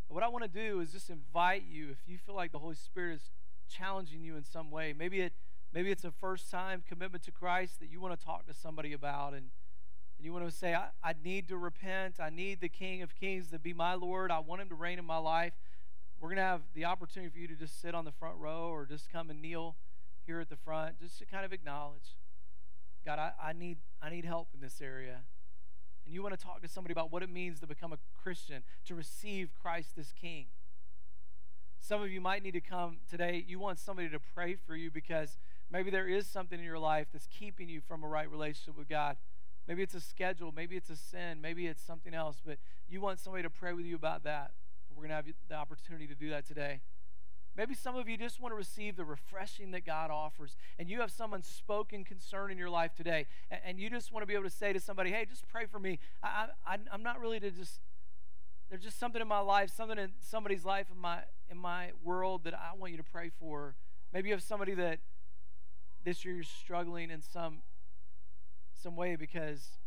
What 0.08 0.22
I 0.22 0.28
want 0.28 0.44
to 0.44 0.48
do 0.48 0.82
is 0.82 0.92
just 0.92 1.10
invite 1.10 1.64
you 1.68 1.90
if 1.90 1.98
you 2.06 2.20
feel 2.20 2.36
like 2.36 2.52
the 2.52 2.60
Holy 2.60 2.76
Spirit 2.76 3.16
is 3.16 3.32
challenging 3.68 4.22
you 4.22 4.38
in 4.38 4.44
some 4.46 4.70
way. 4.70 4.94
Maybe 4.96 5.22
it 5.22 5.34
maybe 5.74 5.90
it's 5.90 6.04
a 6.04 6.12
first 6.12 6.52
time 6.52 6.84
commitment 6.88 7.24
to 7.24 7.32
Christ 7.32 7.80
that 7.80 7.90
you 7.90 8.00
want 8.00 8.20
to 8.20 8.24
talk 8.24 8.46
to 8.46 8.54
somebody 8.54 8.94
about 8.94 9.34
and 9.34 9.50
and 10.20 10.26
you 10.26 10.34
want 10.34 10.48
to 10.48 10.56
say, 10.56 10.76
I, 10.76 10.90
I 11.04 11.16
need 11.26 11.48
to 11.48 11.58
repent. 11.58 12.20
I 12.20 12.30
need 12.30 12.62
the 12.62 12.70
King 12.70 13.02
of 13.02 13.16
Kings 13.16 13.50
to 13.50 13.58
be 13.58 13.74
my 13.74 13.96
Lord. 13.96 14.30
I 14.30 14.38
want 14.38 14.62
him 14.62 14.70
to 14.70 14.76
reign 14.76 15.00
in 15.00 15.06
my 15.06 15.18
life. 15.18 15.54
We're 16.20 16.30
going 16.30 16.38
to 16.38 16.44
have 16.44 16.62
the 16.76 16.86
opportunity 16.86 17.32
for 17.32 17.40
you 17.40 17.48
to 17.48 17.56
just 17.56 17.82
sit 17.82 17.96
on 17.96 18.06
the 18.06 18.12
front 18.12 18.38
row 18.38 18.70
or 18.70 18.86
just 18.86 19.12
come 19.12 19.32
and 19.32 19.42
kneel 19.42 19.76
here 20.32 20.40
at 20.40 20.50
the 20.50 20.56
front, 20.56 20.98
just 21.02 21.20
to 21.20 21.26
kind 21.26 21.44
of 21.44 21.52
acknowledge, 21.52 22.16
God, 23.06 23.20
I, 23.20 23.32
I 23.50 23.52
need 23.52 23.80
I 24.02 24.10
need 24.10 24.24
help 24.24 24.48
in 24.54 24.62
this 24.62 24.80
area. 24.82 25.18
And 26.06 26.14
you 26.14 26.24
want 26.24 26.38
to 26.40 26.42
talk 26.44 26.62
to 26.62 26.70
somebody 26.70 26.94
about 26.94 27.12
what 27.12 27.22
it 27.22 27.30
means 27.30 27.60
to 27.60 27.68
become 27.68 27.92
a 27.92 27.98
Christian, 28.24 28.64
to 28.86 28.96
receive 28.96 29.50
Christ 29.62 29.98
as 30.00 30.14
King. 30.20 30.46
Some 31.82 32.02
of 32.02 32.10
you 32.10 32.22
might 32.22 32.44
need 32.44 32.54
to 32.54 32.62
come 32.62 33.00
today. 33.10 33.44
You 33.46 33.60
want 33.60 33.78
somebody 33.78 34.08
to 34.08 34.20
pray 34.34 34.56
for 34.56 34.74
you 34.76 34.90
because 34.90 35.38
maybe 35.70 35.90
there 35.90 36.08
is 36.08 36.28
something 36.28 36.58
in 36.58 36.66
your 36.66 36.80
life 36.80 37.08
that's 37.12 37.28
keeping 37.28 37.68
you 37.68 37.82
from 37.82 38.02
a 38.02 38.08
right 38.08 38.30
relationship 38.32 38.78
with 38.78 38.88
God. 38.88 39.18
Maybe 39.68 39.84
it's 39.84 39.96
a 39.96 40.02
schedule, 40.02 40.54
maybe 40.56 40.78
it's 40.78 40.90
a 40.90 40.96
sin, 40.96 41.42
maybe 41.42 41.68
it's 41.68 41.84
something 41.84 42.14
else, 42.14 42.42
but 42.44 42.58
you 42.90 43.02
want 43.02 43.20
somebody 43.20 43.44
to 43.44 43.50
pray 43.50 43.74
with 43.74 43.86
you 43.86 43.96
about 43.96 44.24
that. 44.24 44.52
We're 44.96 45.08
going 45.08 45.10
to 45.10 45.16
have 45.16 45.26
the 45.50 45.56
opportunity 45.56 46.08
to 46.08 46.16
do 46.16 46.30
that 46.30 46.48
today. 46.48 46.82
Maybe 47.58 47.74
some 47.74 47.96
of 47.98 48.08
you 48.08 48.18
just 48.18 48.40
want 48.40 48.54
to 48.54 48.56
receive 48.56 48.96
the 48.96 49.04
refreshing 49.04 49.72
that 49.72 49.86
God 49.86 50.10
offers, 50.10 50.56
and 50.80 50.90
you 50.90 51.02
have 51.02 51.12
some 51.12 51.34
unspoken 51.34 52.06
concern 52.06 52.50
in 52.50 52.58
your 52.58 52.70
life 52.70 52.96
today, 52.96 53.28
and 53.66 53.78
you 53.78 53.90
just 53.90 54.12
want 54.12 54.24
to 54.24 54.28
be 54.28 54.34
able 54.34 54.46
to 54.46 54.50
say 54.50 54.72
to 54.72 54.80
somebody, 54.80 55.12
"Hey, 55.12 55.26
just 55.26 55.48
pray 55.48 55.66
for 55.66 55.80
me." 55.80 56.00
I, 56.24 56.48
I, 56.66 56.78
I'm 56.92 57.04
not 57.04 57.20
really 57.20 57.40
to 57.40 57.52
just. 57.52 57.80
There's 58.70 58.84
just 58.84 58.98
something 58.98 59.22
in 59.22 59.28
my 59.28 59.40
life, 59.42 59.70
something 59.70 59.98
in 59.98 60.12
somebody's 60.22 60.64
life 60.64 60.88
in 60.90 60.98
my 60.98 61.24
in 61.50 61.58
my 61.58 61.92
world 62.04 62.46
that 62.46 62.54
I 62.54 62.74
want 62.78 62.92
you 62.94 62.98
to 62.98 63.04
pray 63.04 63.30
for. 63.38 63.76
Maybe 64.14 64.30
you 64.30 64.34
have 64.34 64.44
somebody 64.44 64.74
that 64.76 65.00
this 66.06 66.24
year 66.24 66.34
you're 66.36 66.44
struggling 66.44 67.12
in 67.12 67.22
some 67.22 67.60
some 68.74 68.96
way 68.96 69.18
because 69.18 69.78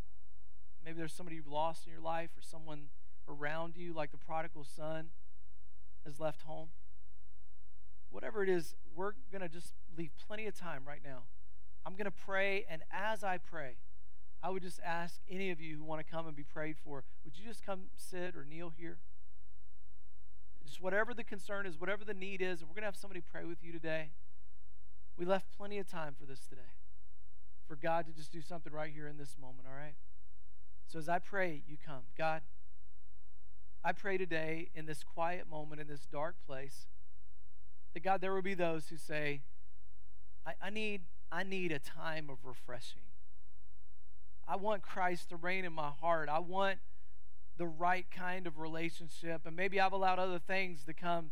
maybe 0.85 0.99
there's 0.99 1.15
somebody 1.15 1.37
you've 1.37 1.49
lost 1.49 1.87
in 1.87 1.93
your 1.93 2.03
life 2.03 2.31
or 2.37 2.43
someone 2.43 2.89
around 3.27 3.75
you, 3.77 3.95
like 3.95 4.11
the 4.13 4.19
prodigal 4.19 4.65
son, 4.65 5.07
has 6.05 6.21
left 6.21 6.43
home. 6.43 6.69
Whatever 8.15 8.45
it 8.45 8.49
is, 8.49 8.77
we're 8.95 9.15
going 9.33 9.43
to 9.43 9.49
just 9.49 9.73
leave 9.99 10.13
plenty 10.25 10.47
of 10.47 10.55
time 10.55 10.83
right 10.87 11.01
now. 11.05 11.25
I'm 11.85 11.95
going 11.95 12.05
to 12.05 12.13
pray, 12.13 12.65
and 12.71 12.83
as 12.93 13.25
I 13.25 13.39
pray, 13.39 13.75
I 14.41 14.51
would 14.51 14.63
just 14.63 14.79
ask 14.85 15.19
any 15.29 15.51
of 15.51 15.61
you 15.61 15.79
who 15.79 15.83
want 15.83 15.99
to 16.07 16.09
come 16.09 16.29
and 16.29 16.37
be 16.37 16.45
prayed 16.45 16.77
for, 16.85 17.03
would 17.25 17.37
you 17.37 17.45
just 17.45 17.67
come 17.67 17.87
sit 17.97 18.37
or 18.37 18.47
kneel 18.49 18.73
here? 18.79 18.99
Just 20.65 20.81
whatever 20.81 21.13
the 21.13 21.25
concern 21.25 21.67
is, 21.67 21.81
whatever 21.81 22.05
the 22.05 22.15
need 22.15 22.41
is, 22.41 22.63
we're 22.63 22.69
going 22.69 22.83
to 22.83 22.87
have 22.87 22.95
somebody 22.95 23.21
pray 23.21 23.45
with 23.45 23.65
you 23.65 23.73
today. 23.73 24.11
We 25.19 25.25
left 25.25 25.47
plenty 25.59 25.79
of 25.79 25.91
time 25.91 26.15
for 26.17 26.25
this 26.25 26.47
today, 26.49 26.71
for 27.67 27.75
God 27.75 28.07
to 28.07 28.13
just 28.13 28.31
do 28.31 28.41
something 28.41 28.73
right 28.73 28.93
here 28.95 29.09
in 29.09 29.17
this 29.17 29.35
moment, 29.41 29.67
all 29.69 29.77
right? 29.77 29.97
So 30.87 31.01
as 31.01 31.09
I 31.09 31.19
pray, 31.19 31.63
you 31.67 31.79
come. 31.85 32.05
God, 32.17 32.43
I 33.85 33.91
pray 33.91 34.19
today 34.19 34.69
in 34.73 34.87
this 34.87 35.03
quiet 35.03 35.51
moment, 35.51 35.81
in 35.81 35.89
this 35.89 36.07
dark 36.13 36.37
place, 36.47 36.87
that 37.95 38.03
God, 38.03 38.21
there 38.21 38.35
will 38.35 38.43
be 38.43 38.55
those 38.55 38.89
who 38.89 38.97
say, 38.97 39.41
I, 40.47 40.53
I 40.61 40.71
need, 40.71 41.03
I 41.33 41.43
need 41.43 41.73
a 41.73 41.79
time 41.79 42.29
of 42.29 42.39
refreshing. 42.45 43.03
I 44.47 44.57
want 44.57 44.83
Christ 44.83 45.31
to 45.31 45.37
reign 45.37 45.65
in 45.65 45.73
my 45.73 45.91
heart. 46.01 46.29
I 46.29 46.41
want 46.41 46.79
the 47.57 47.67
right 47.67 48.05
kind 48.11 48.47
of 48.47 48.59
relationship. 48.59 49.43
And 49.47 49.57
maybe 49.57 49.81
I've 49.81 49.93
allowed 49.93 50.19
other 50.19 50.39
things 50.39 50.83
to 50.85 50.93
come 50.93 51.31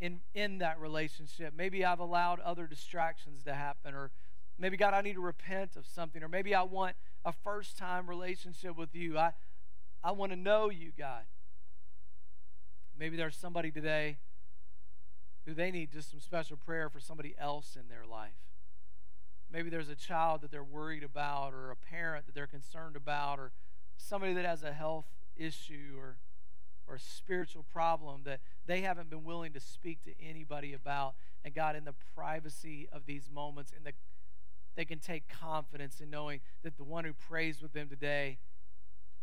in, 0.00 0.20
in 0.34 0.58
that 0.58 0.78
relationship. 0.78 1.54
Maybe 1.56 1.84
I've 1.84 2.00
allowed 2.00 2.40
other 2.40 2.66
distractions 2.66 3.44
to 3.44 3.54
happen. 3.54 3.94
Or 3.94 4.10
maybe, 4.58 4.76
God, 4.76 4.92
I 4.92 5.00
need 5.00 5.14
to 5.14 5.20
repent 5.20 5.76
of 5.76 5.86
something. 5.86 6.22
Or 6.22 6.28
maybe 6.28 6.54
I 6.54 6.62
want 6.62 6.96
a 7.24 7.32
first 7.32 7.78
time 7.78 8.08
relationship 8.08 8.76
with 8.76 8.94
you. 8.94 9.16
I, 9.16 9.32
I 10.02 10.10
want 10.10 10.32
to 10.32 10.36
know 10.36 10.70
you, 10.70 10.92
God. 10.98 11.22
Maybe 12.98 13.16
there's 13.16 13.36
somebody 13.36 13.70
today 13.70 14.18
who 15.50 15.54
they 15.54 15.72
need 15.72 15.90
just 15.90 16.12
some 16.12 16.20
special 16.20 16.56
prayer 16.56 16.88
for 16.88 17.00
somebody 17.00 17.34
else 17.36 17.76
in 17.76 17.88
their 17.88 18.06
life. 18.06 18.30
Maybe 19.52 19.68
there's 19.68 19.88
a 19.88 19.96
child 19.96 20.42
that 20.42 20.52
they're 20.52 20.62
worried 20.62 21.02
about, 21.02 21.52
or 21.52 21.72
a 21.72 21.76
parent 21.76 22.26
that 22.26 22.36
they're 22.36 22.46
concerned 22.46 22.94
about, 22.94 23.40
or 23.40 23.50
somebody 23.96 24.32
that 24.34 24.44
has 24.44 24.62
a 24.62 24.72
health 24.72 25.06
issue 25.36 25.96
or, 25.98 26.18
or 26.86 26.94
a 26.94 27.00
spiritual 27.00 27.64
problem 27.72 28.20
that 28.26 28.38
they 28.66 28.82
haven't 28.82 29.10
been 29.10 29.24
willing 29.24 29.52
to 29.52 29.58
speak 29.58 30.00
to 30.04 30.12
anybody 30.24 30.72
about. 30.72 31.14
And 31.44 31.52
God, 31.52 31.74
in 31.74 31.82
the 31.82 31.94
privacy 32.14 32.88
of 32.92 33.06
these 33.06 33.28
moments, 33.34 33.72
in 33.76 33.82
the, 33.82 33.90
they 34.76 34.84
can 34.84 35.00
take 35.00 35.24
confidence 35.28 36.00
in 36.00 36.10
knowing 36.10 36.38
that 36.62 36.76
the 36.76 36.84
one 36.84 37.02
who 37.04 37.12
prays 37.12 37.60
with 37.60 37.72
them 37.72 37.88
today 37.88 38.38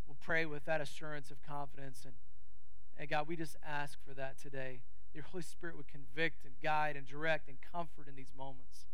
will 0.06 0.18
pray 0.22 0.44
with 0.44 0.66
that 0.66 0.82
assurance 0.82 1.30
of 1.30 1.38
confidence. 1.42 2.00
And, 2.04 2.12
and 2.98 3.08
God, 3.08 3.26
we 3.26 3.34
just 3.34 3.56
ask 3.66 3.96
for 4.06 4.12
that 4.12 4.38
today. 4.38 4.80
Your 5.18 5.26
Holy 5.32 5.42
Spirit 5.42 5.76
would 5.76 5.88
convict 5.88 6.44
and 6.44 6.54
guide 6.62 6.94
and 6.94 7.04
direct 7.04 7.48
and 7.48 7.58
comfort 7.72 8.06
in 8.06 8.14
these 8.14 8.32
moments. 8.38 8.86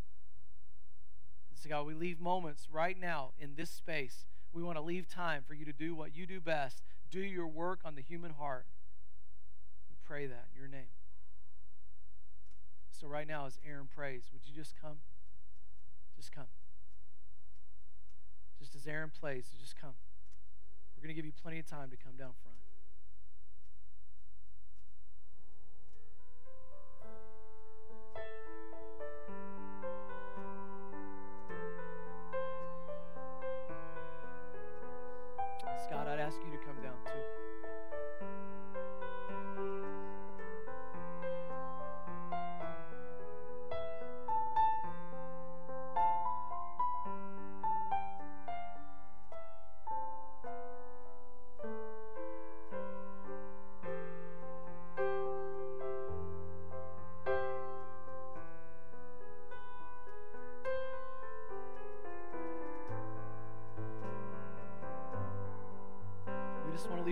And 1.51 1.59
so, 1.59 1.69
God, 1.69 1.85
we 1.85 1.93
leave 1.93 2.19
moments 2.19 2.67
right 2.73 2.99
now 2.99 3.33
in 3.39 3.57
this 3.57 3.69
space. 3.69 4.25
We 4.55 4.63
want 4.63 4.79
to 4.79 4.83
leave 4.83 5.07
time 5.07 5.43
for 5.47 5.53
you 5.53 5.67
to 5.67 5.73
do 5.75 5.95
what 5.95 6.17
you 6.17 6.25
do 6.25 6.41
best 6.41 6.81
do 7.11 7.21
your 7.21 7.47
work 7.47 7.81
on 7.85 7.95
the 7.95 8.01
human 8.01 8.33
heart. 8.33 8.65
We 9.91 9.97
pray 10.03 10.27
that 10.27 10.47
in 10.55 10.59
your 10.59 10.67
name. 10.67 10.89
So, 12.91 13.07
right 13.07 13.29
now, 13.29 13.45
as 13.45 13.59
Aaron 13.69 13.89
prays, 13.95 14.31
would 14.33 14.49
you 14.49 14.55
just 14.55 14.73
come? 14.81 14.97
Just 16.17 16.33
come. 16.33 16.49
Just 18.59 18.75
as 18.75 18.87
Aaron 18.87 19.11
plays, 19.21 19.45
just 19.61 19.79
come. 19.79 19.93
We're 20.97 21.03
going 21.03 21.15
to 21.15 21.17
give 21.17 21.27
you 21.27 21.33
plenty 21.43 21.59
of 21.59 21.67
time 21.67 21.91
to 21.91 21.97
come 21.97 22.17
down 22.17 22.33
front. 22.43 22.54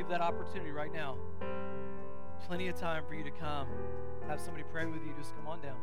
Leave 0.02 0.08
that 0.08 0.20
opportunity 0.20 0.72
right 0.72 0.92
now. 0.92 1.16
Plenty 2.48 2.66
of 2.66 2.74
time 2.74 3.04
for 3.06 3.14
you 3.14 3.22
to 3.22 3.30
come. 3.30 3.68
Have 4.26 4.40
somebody 4.40 4.64
pray 4.72 4.84
with 4.84 5.00
you. 5.06 5.14
Just 5.16 5.32
come 5.36 5.46
on 5.46 5.60
down. 5.60 5.76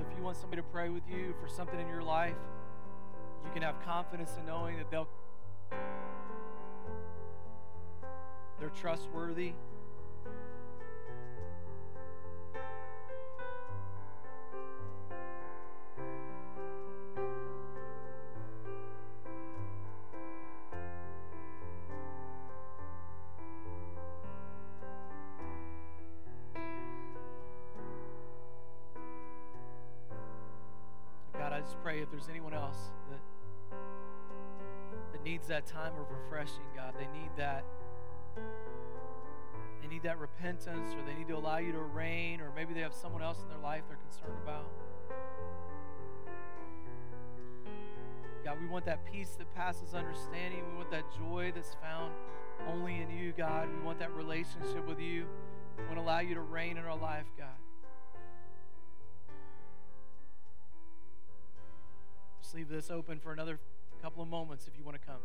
If 0.00 0.06
you 0.16 0.22
want 0.22 0.36
somebody 0.36 0.60
to 0.60 0.68
pray 0.68 0.88
with 0.88 1.02
you 1.08 1.34
for 1.40 1.48
something 1.48 1.78
in 1.78 1.86
your 1.86 2.02
life, 2.02 2.34
you 3.44 3.50
can 3.52 3.62
have 3.62 3.80
confidence 3.84 4.32
in 4.38 4.46
knowing 4.46 4.76
that 4.78 4.90
they'll 4.90 5.08
they're 8.58 8.70
trustworthy. 8.70 9.52
Refreshing, 36.44 36.64
God, 36.76 36.94
they 36.98 37.06
need 37.18 37.30
that 37.36 37.64
they 39.80 39.88
need 39.88 40.02
that 40.02 40.18
repentance 40.18 40.94
or 40.94 41.06
they 41.06 41.14
need 41.14 41.28
to 41.28 41.36
allow 41.36 41.58
you 41.58 41.72
to 41.72 41.78
reign 41.78 42.40
or 42.40 42.50
maybe 42.56 42.74
they 42.74 42.80
have 42.80 42.94
someone 42.94 43.22
else 43.22 43.38
in 43.42 43.48
their 43.48 43.58
life 43.58 43.82
they're 43.88 43.98
concerned 43.98 44.38
about. 44.42 44.66
God, 48.44 48.58
we 48.60 48.66
want 48.66 48.84
that 48.86 49.00
peace 49.10 49.30
that 49.38 49.54
passes 49.54 49.94
understanding. 49.94 50.62
We 50.70 50.76
want 50.76 50.90
that 50.90 51.04
joy 51.16 51.52
that's 51.54 51.76
found 51.82 52.12
only 52.68 53.00
in 53.00 53.10
you, 53.10 53.32
God. 53.36 53.68
We 53.74 53.84
want 53.84 53.98
that 54.00 54.14
relationship 54.14 54.86
with 54.86 55.00
you. 55.00 55.26
We 55.78 55.84
want 55.84 55.96
to 55.96 56.02
allow 56.02 56.20
you 56.20 56.34
to 56.34 56.40
reign 56.40 56.76
in 56.76 56.84
our 56.84 56.96
life, 56.96 57.26
God. 57.38 57.48
Just 62.42 62.54
leave 62.54 62.68
this 62.68 62.90
open 62.90 63.18
for 63.18 63.32
another 63.32 63.58
couple 64.02 64.22
of 64.22 64.28
moments 64.28 64.66
if 64.66 64.76
you 64.78 64.84
want 64.84 65.00
to 65.00 65.06
come. 65.06 65.20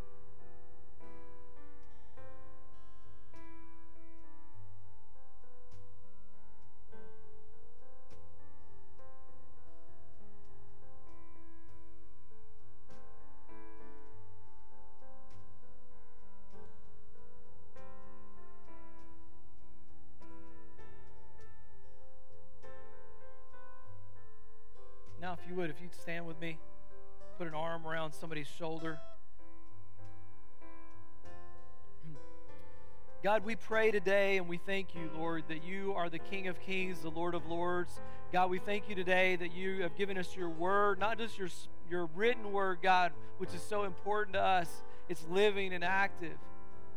If 25.41 25.49
you 25.49 25.56
would, 25.56 25.69
if 25.69 25.82
you'd 25.82 25.95
stand 25.95 26.25
with 26.25 26.39
me, 26.41 26.58
put 27.38 27.47
an 27.47 27.54
arm 27.54 27.86
around 27.86 28.13
somebody's 28.13 28.47
shoulder. 28.47 28.99
God, 33.23 33.45
we 33.45 33.56
pray 33.56 33.91
today 33.91 34.38
and 34.38 34.47
we 34.47 34.58
thank 34.58 34.95
you, 34.95 35.10
Lord, 35.15 35.43
that 35.47 35.63
you 35.63 35.93
are 35.93 36.10
the 36.10 36.19
King 36.19 36.47
of 36.47 36.60
Kings, 36.62 36.99
the 36.99 37.10
Lord 37.10 37.36
of 37.36 37.45
Lords. 37.47 38.02
God, 38.34 38.49
we 38.49 38.60
thank 38.60 38.89
you 38.89 38.95
today 38.95 39.36
that 39.38 39.54
you 39.54 39.84
have 39.84 39.95
given 39.95 40.17
us 40.17 40.36
your 40.36 40.49
word, 40.49 40.99
not 40.99 41.17
just 41.17 41.38
your, 41.38 41.49
your 41.89 42.10
written 42.15 42.52
word, 42.52 42.80
God, 42.82 43.12
which 43.38 43.54
is 43.54 43.62
so 43.62 43.84
important 43.84 44.34
to 44.34 44.41
us. 44.41 44.69
It's 45.08 45.25
living 45.30 45.73
and 45.73 45.84
active. 45.84 46.38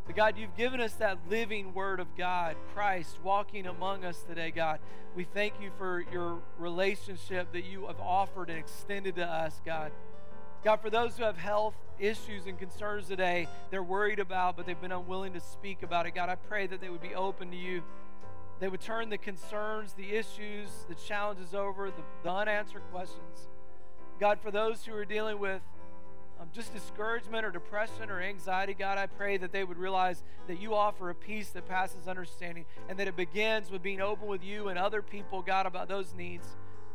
But 0.06 0.16
God, 0.16 0.36
you've 0.36 0.56
given 0.56 0.80
us 0.80 0.94
that 0.94 1.18
living 1.30 1.74
word 1.74 2.00
of 2.00 2.16
God, 2.16 2.56
Christ 2.74 3.18
walking 3.22 3.66
among 3.66 4.04
us 4.04 4.22
today, 4.28 4.50
God. 4.50 4.80
We 5.14 5.24
thank 5.24 5.60
you 5.60 5.70
for 5.78 6.04
your 6.12 6.38
relationship 6.58 7.52
that 7.52 7.64
you 7.64 7.86
have 7.86 8.00
offered 8.00 8.50
and 8.50 8.58
extended 8.58 9.16
to 9.16 9.24
us, 9.24 9.60
God. 9.64 9.92
God, 10.64 10.80
for 10.80 10.90
those 10.90 11.16
who 11.16 11.24
have 11.24 11.36
health 11.36 11.74
issues 11.98 12.46
and 12.46 12.58
concerns 12.58 13.08
today, 13.08 13.48
they're 13.70 13.82
worried 13.82 14.18
about, 14.18 14.56
but 14.56 14.66
they've 14.66 14.80
been 14.80 14.92
unwilling 14.92 15.34
to 15.34 15.40
speak 15.40 15.82
about 15.82 16.06
it. 16.06 16.14
God, 16.14 16.28
I 16.28 16.34
pray 16.34 16.66
that 16.66 16.80
they 16.80 16.88
would 16.88 17.02
be 17.02 17.14
open 17.14 17.50
to 17.50 17.56
you. 17.56 17.82
They 18.58 18.68
would 18.68 18.80
turn 18.80 19.08
the 19.08 19.18
concerns, 19.18 19.92
the 19.92 20.14
issues, 20.14 20.68
the 20.88 20.94
challenges 20.94 21.54
over, 21.54 21.90
the, 21.90 22.02
the 22.22 22.30
unanswered 22.30 22.82
questions. 22.92 23.48
God, 24.20 24.38
for 24.40 24.50
those 24.50 24.84
who 24.84 24.94
are 24.94 25.04
dealing 25.04 25.38
with 25.40 25.62
um, 26.42 26.48
just 26.52 26.74
discouragement 26.74 27.44
or 27.44 27.50
depression 27.50 28.11
or 28.11 28.20
anxiety, 28.20 28.74
God, 28.74 28.98
I 28.98 29.07
pray 29.07 29.37
that 29.37 29.52
they 29.52 29.62
would 29.62 29.78
realize 29.78 30.24
that 30.48 30.61
you 30.61 30.74
offer 30.74 31.09
a 31.09 31.14
peace 31.14 31.50
that 31.50 31.68
passes 31.68 32.09
understanding 32.09 32.64
and 32.88 32.98
that 32.98 33.07
it 33.07 33.16
begins 33.16 33.70
with 33.70 33.83
being 33.83 34.00
open 34.00 34.26
with 34.26 34.42
you 34.42 34.68
and 34.68 34.78
other 34.78 35.02
people, 35.02 35.40
God, 35.40 35.66
about 35.66 35.88
those 35.88 36.14
needs, 36.14 36.46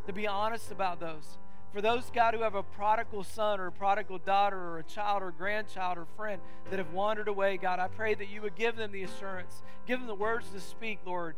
to 0.05 0.11
be 0.11 0.27
honest 0.27 0.71
about 0.71 0.99
those. 0.99 1.37
For 1.73 1.81
those, 1.81 2.09
God, 2.13 2.33
who 2.33 2.41
have 2.41 2.55
a 2.55 2.63
prodigal 2.63 3.23
son 3.23 3.59
or 3.59 3.67
a 3.67 3.71
prodigal 3.71 4.17
daughter 4.19 4.57
or 4.57 4.79
a 4.79 4.83
child 4.83 5.23
or 5.23 5.31
grandchild 5.31 5.97
or 5.97 6.07
friend 6.17 6.41
that 6.69 6.79
have 6.79 6.91
wandered 6.91 7.29
away, 7.29 7.57
God, 7.57 7.79
I 7.79 7.87
pray 7.87 8.15
that 8.15 8.29
you 8.29 8.41
would 8.41 8.55
give 8.55 8.75
them 8.75 8.91
the 8.91 9.03
assurance, 9.03 9.61
give 9.85 9.99
them 9.99 10.07
the 10.07 10.15
words 10.15 10.49
to 10.49 10.59
speak, 10.59 10.99
Lord. 11.05 11.35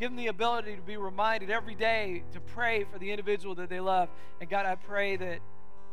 Give 0.00 0.10
them 0.10 0.16
the 0.16 0.28
ability 0.28 0.74
to 0.74 0.82
be 0.82 0.96
reminded 0.96 1.50
every 1.50 1.76
day 1.76 2.24
to 2.32 2.40
pray 2.40 2.84
for 2.90 2.98
the 2.98 3.10
individual 3.10 3.54
that 3.56 3.68
they 3.68 3.78
love. 3.78 4.08
And 4.40 4.50
God, 4.50 4.66
I 4.66 4.74
pray 4.74 5.16
that 5.16 5.38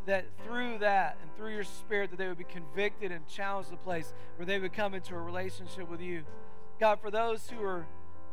that 0.05 0.25
through 0.45 0.79
that 0.79 1.17
and 1.21 1.35
through 1.35 1.53
your 1.53 1.63
spirit 1.63 2.09
that 2.11 2.17
they 2.17 2.27
would 2.27 2.37
be 2.37 2.43
convicted 2.43 3.11
and 3.11 3.27
challenged 3.27 3.71
the 3.71 3.77
place 3.77 4.13
where 4.37 4.45
they 4.45 4.59
would 4.59 4.73
come 4.73 4.93
into 4.93 5.15
a 5.15 5.19
relationship 5.19 5.89
with 5.89 6.01
you. 6.01 6.23
God, 6.79 6.99
for 7.01 7.11
those 7.11 7.49
who 7.49 7.63
are 7.63 7.85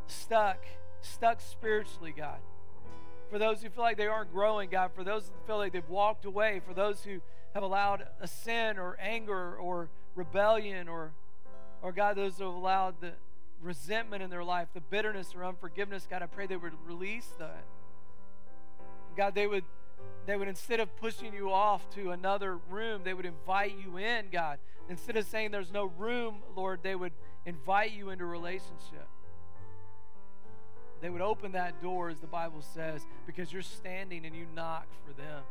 stuck, 0.07 0.65
stuck 1.01 1.41
spiritually, 1.41 2.13
God. 2.15 2.39
For 3.29 3.37
those 3.37 3.61
who 3.61 3.69
feel 3.69 3.83
like 3.83 3.97
they 3.97 4.07
aren't 4.07 4.31
growing, 4.31 4.69
God, 4.69 4.91
for 4.95 5.03
those 5.03 5.27
who 5.27 5.47
feel 5.47 5.57
like 5.57 5.73
they've 5.73 5.89
walked 5.89 6.25
away, 6.25 6.61
for 6.65 6.73
those 6.73 7.03
who 7.03 7.19
have 7.53 7.63
allowed 7.63 8.07
a 8.21 8.27
sin 8.27 8.77
or 8.77 8.97
anger 8.99 9.55
or 9.55 9.89
rebellion 10.15 10.87
or 10.87 11.11
Or 11.81 11.91
God, 11.91 12.15
those 12.17 12.39
who 12.39 12.45
have 12.45 12.55
allowed 12.55 13.01
the 13.01 13.13
resentment 13.61 14.23
in 14.23 14.29
their 14.29 14.43
life, 14.43 14.67
the 14.73 14.81
bitterness 14.81 15.35
or 15.35 15.45
unforgiveness, 15.45 16.07
God, 16.09 16.23
I 16.23 16.25
pray 16.25 16.47
they 16.47 16.57
would 16.57 16.73
release 16.87 17.29
that. 17.37 17.63
God, 19.15 19.35
they 19.35 19.45
would 19.45 19.63
they 20.27 20.35
would 20.35 20.49
instead 20.49 20.81
of 20.81 20.93
pushing 20.97 21.33
you 21.33 21.51
off 21.51 21.89
to 21.91 22.11
another 22.11 22.57
room, 22.69 23.01
they 23.05 23.13
would 23.13 23.25
invite 23.25 23.75
you 23.81 23.97
in, 23.97 24.25
God. 24.29 24.59
Instead 24.89 25.15
of 25.15 25.25
saying 25.25 25.51
there's 25.51 25.71
no 25.71 25.85
room, 25.85 26.43
Lord, 26.53 26.81
they 26.83 26.95
would 26.95 27.13
invite 27.45 27.93
you 27.93 28.09
into 28.09 28.25
relationship. 28.25 29.07
They 30.99 31.09
would 31.09 31.21
open 31.21 31.53
that 31.53 31.81
door, 31.81 32.09
as 32.09 32.19
the 32.19 32.27
Bible 32.27 32.61
says, 32.61 33.01
because 33.25 33.53
you're 33.53 33.61
standing 33.61 34.25
and 34.25 34.35
you 34.35 34.45
knock 34.53 34.87
for 35.05 35.13
them. 35.13 35.43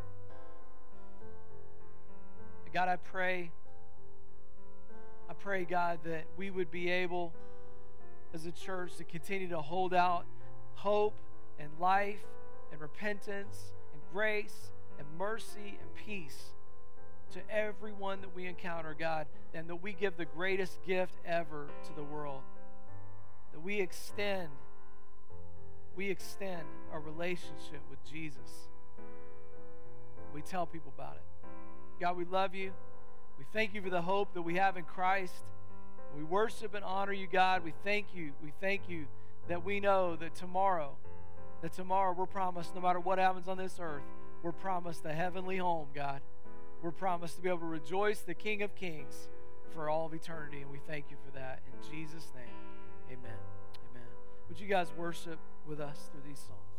God, 2.74 2.88
I 2.88 2.96
pray, 2.96 3.50
I 5.30 5.32
pray, 5.32 5.64
God, 5.64 6.00
that 6.04 6.24
we 6.36 6.50
would 6.50 6.70
be 6.70 6.90
able 6.90 7.32
as 8.34 8.44
a 8.44 8.52
church 8.52 8.96
to 8.96 9.04
continue 9.04 9.48
to 9.48 9.62
hold 9.62 9.94
out 9.94 10.26
hope 10.74 11.14
and 11.58 11.70
life 11.80 12.20
and 12.70 12.80
repentance 12.82 13.72
grace 14.16 14.70
and 14.98 15.06
mercy 15.18 15.78
and 15.78 15.94
peace 16.06 16.54
to 17.30 17.38
everyone 17.54 18.22
that 18.22 18.34
we 18.34 18.46
encounter, 18.46 18.96
God, 18.98 19.26
and 19.52 19.68
that 19.68 19.82
we 19.82 19.92
give 19.92 20.16
the 20.16 20.24
greatest 20.24 20.82
gift 20.86 21.12
ever 21.26 21.66
to 21.84 21.94
the 21.94 22.02
world. 22.02 22.40
That 23.52 23.60
we 23.60 23.78
extend, 23.78 24.48
we 25.96 26.08
extend 26.08 26.62
our 26.94 27.00
relationship 27.00 27.82
with 27.90 27.98
Jesus. 28.10 28.70
We 30.32 30.40
tell 30.40 30.64
people 30.64 30.94
about 30.96 31.16
it. 31.16 31.48
God, 32.00 32.16
we 32.16 32.24
love 32.24 32.54
you. 32.54 32.72
We 33.38 33.44
thank 33.52 33.74
you 33.74 33.82
for 33.82 33.90
the 33.90 34.00
hope 34.00 34.32
that 34.32 34.40
we 34.40 34.54
have 34.54 34.78
in 34.78 34.84
Christ. 34.84 35.44
We 36.16 36.24
worship 36.24 36.72
and 36.72 36.82
honor 36.86 37.12
you, 37.12 37.26
God. 37.30 37.62
We 37.62 37.74
thank 37.84 38.06
you. 38.14 38.32
We 38.42 38.54
thank 38.62 38.88
you 38.88 39.08
that 39.48 39.62
we 39.62 39.78
know 39.78 40.16
that 40.16 40.34
tomorrow, 40.34 40.96
that 41.62 41.72
tomorrow 41.72 42.12
we're 42.12 42.26
promised, 42.26 42.74
no 42.74 42.80
matter 42.80 43.00
what 43.00 43.18
happens 43.18 43.48
on 43.48 43.58
this 43.58 43.78
earth, 43.80 44.02
we're 44.42 44.52
promised 44.52 45.04
a 45.04 45.12
heavenly 45.12 45.56
home, 45.56 45.88
God. 45.94 46.20
We're 46.82 46.90
promised 46.90 47.36
to 47.36 47.42
be 47.42 47.48
able 47.48 47.60
to 47.60 47.66
rejoice 47.66 48.20
the 48.20 48.34
King 48.34 48.62
of 48.62 48.74
Kings 48.74 49.28
for 49.72 49.88
all 49.88 50.06
of 50.06 50.14
eternity, 50.14 50.62
and 50.62 50.70
we 50.70 50.78
thank 50.86 51.06
you 51.10 51.16
for 51.24 51.36
that. 51.36 51.62
In 51.66 51.90
Jesus' 51.90 52.28
name, 52.34 52.54
amen. 53.08 53.38
Amen. 53.90 54.08
Would 54.48 54.60
you 54.60 54.66
guys 54.66 54.88
worship 54.96 55.38
with 55.66 55.80
us 55.80 55.98
through 56.12 56.22
these 56.28 56.38
songs? 56.38 56.75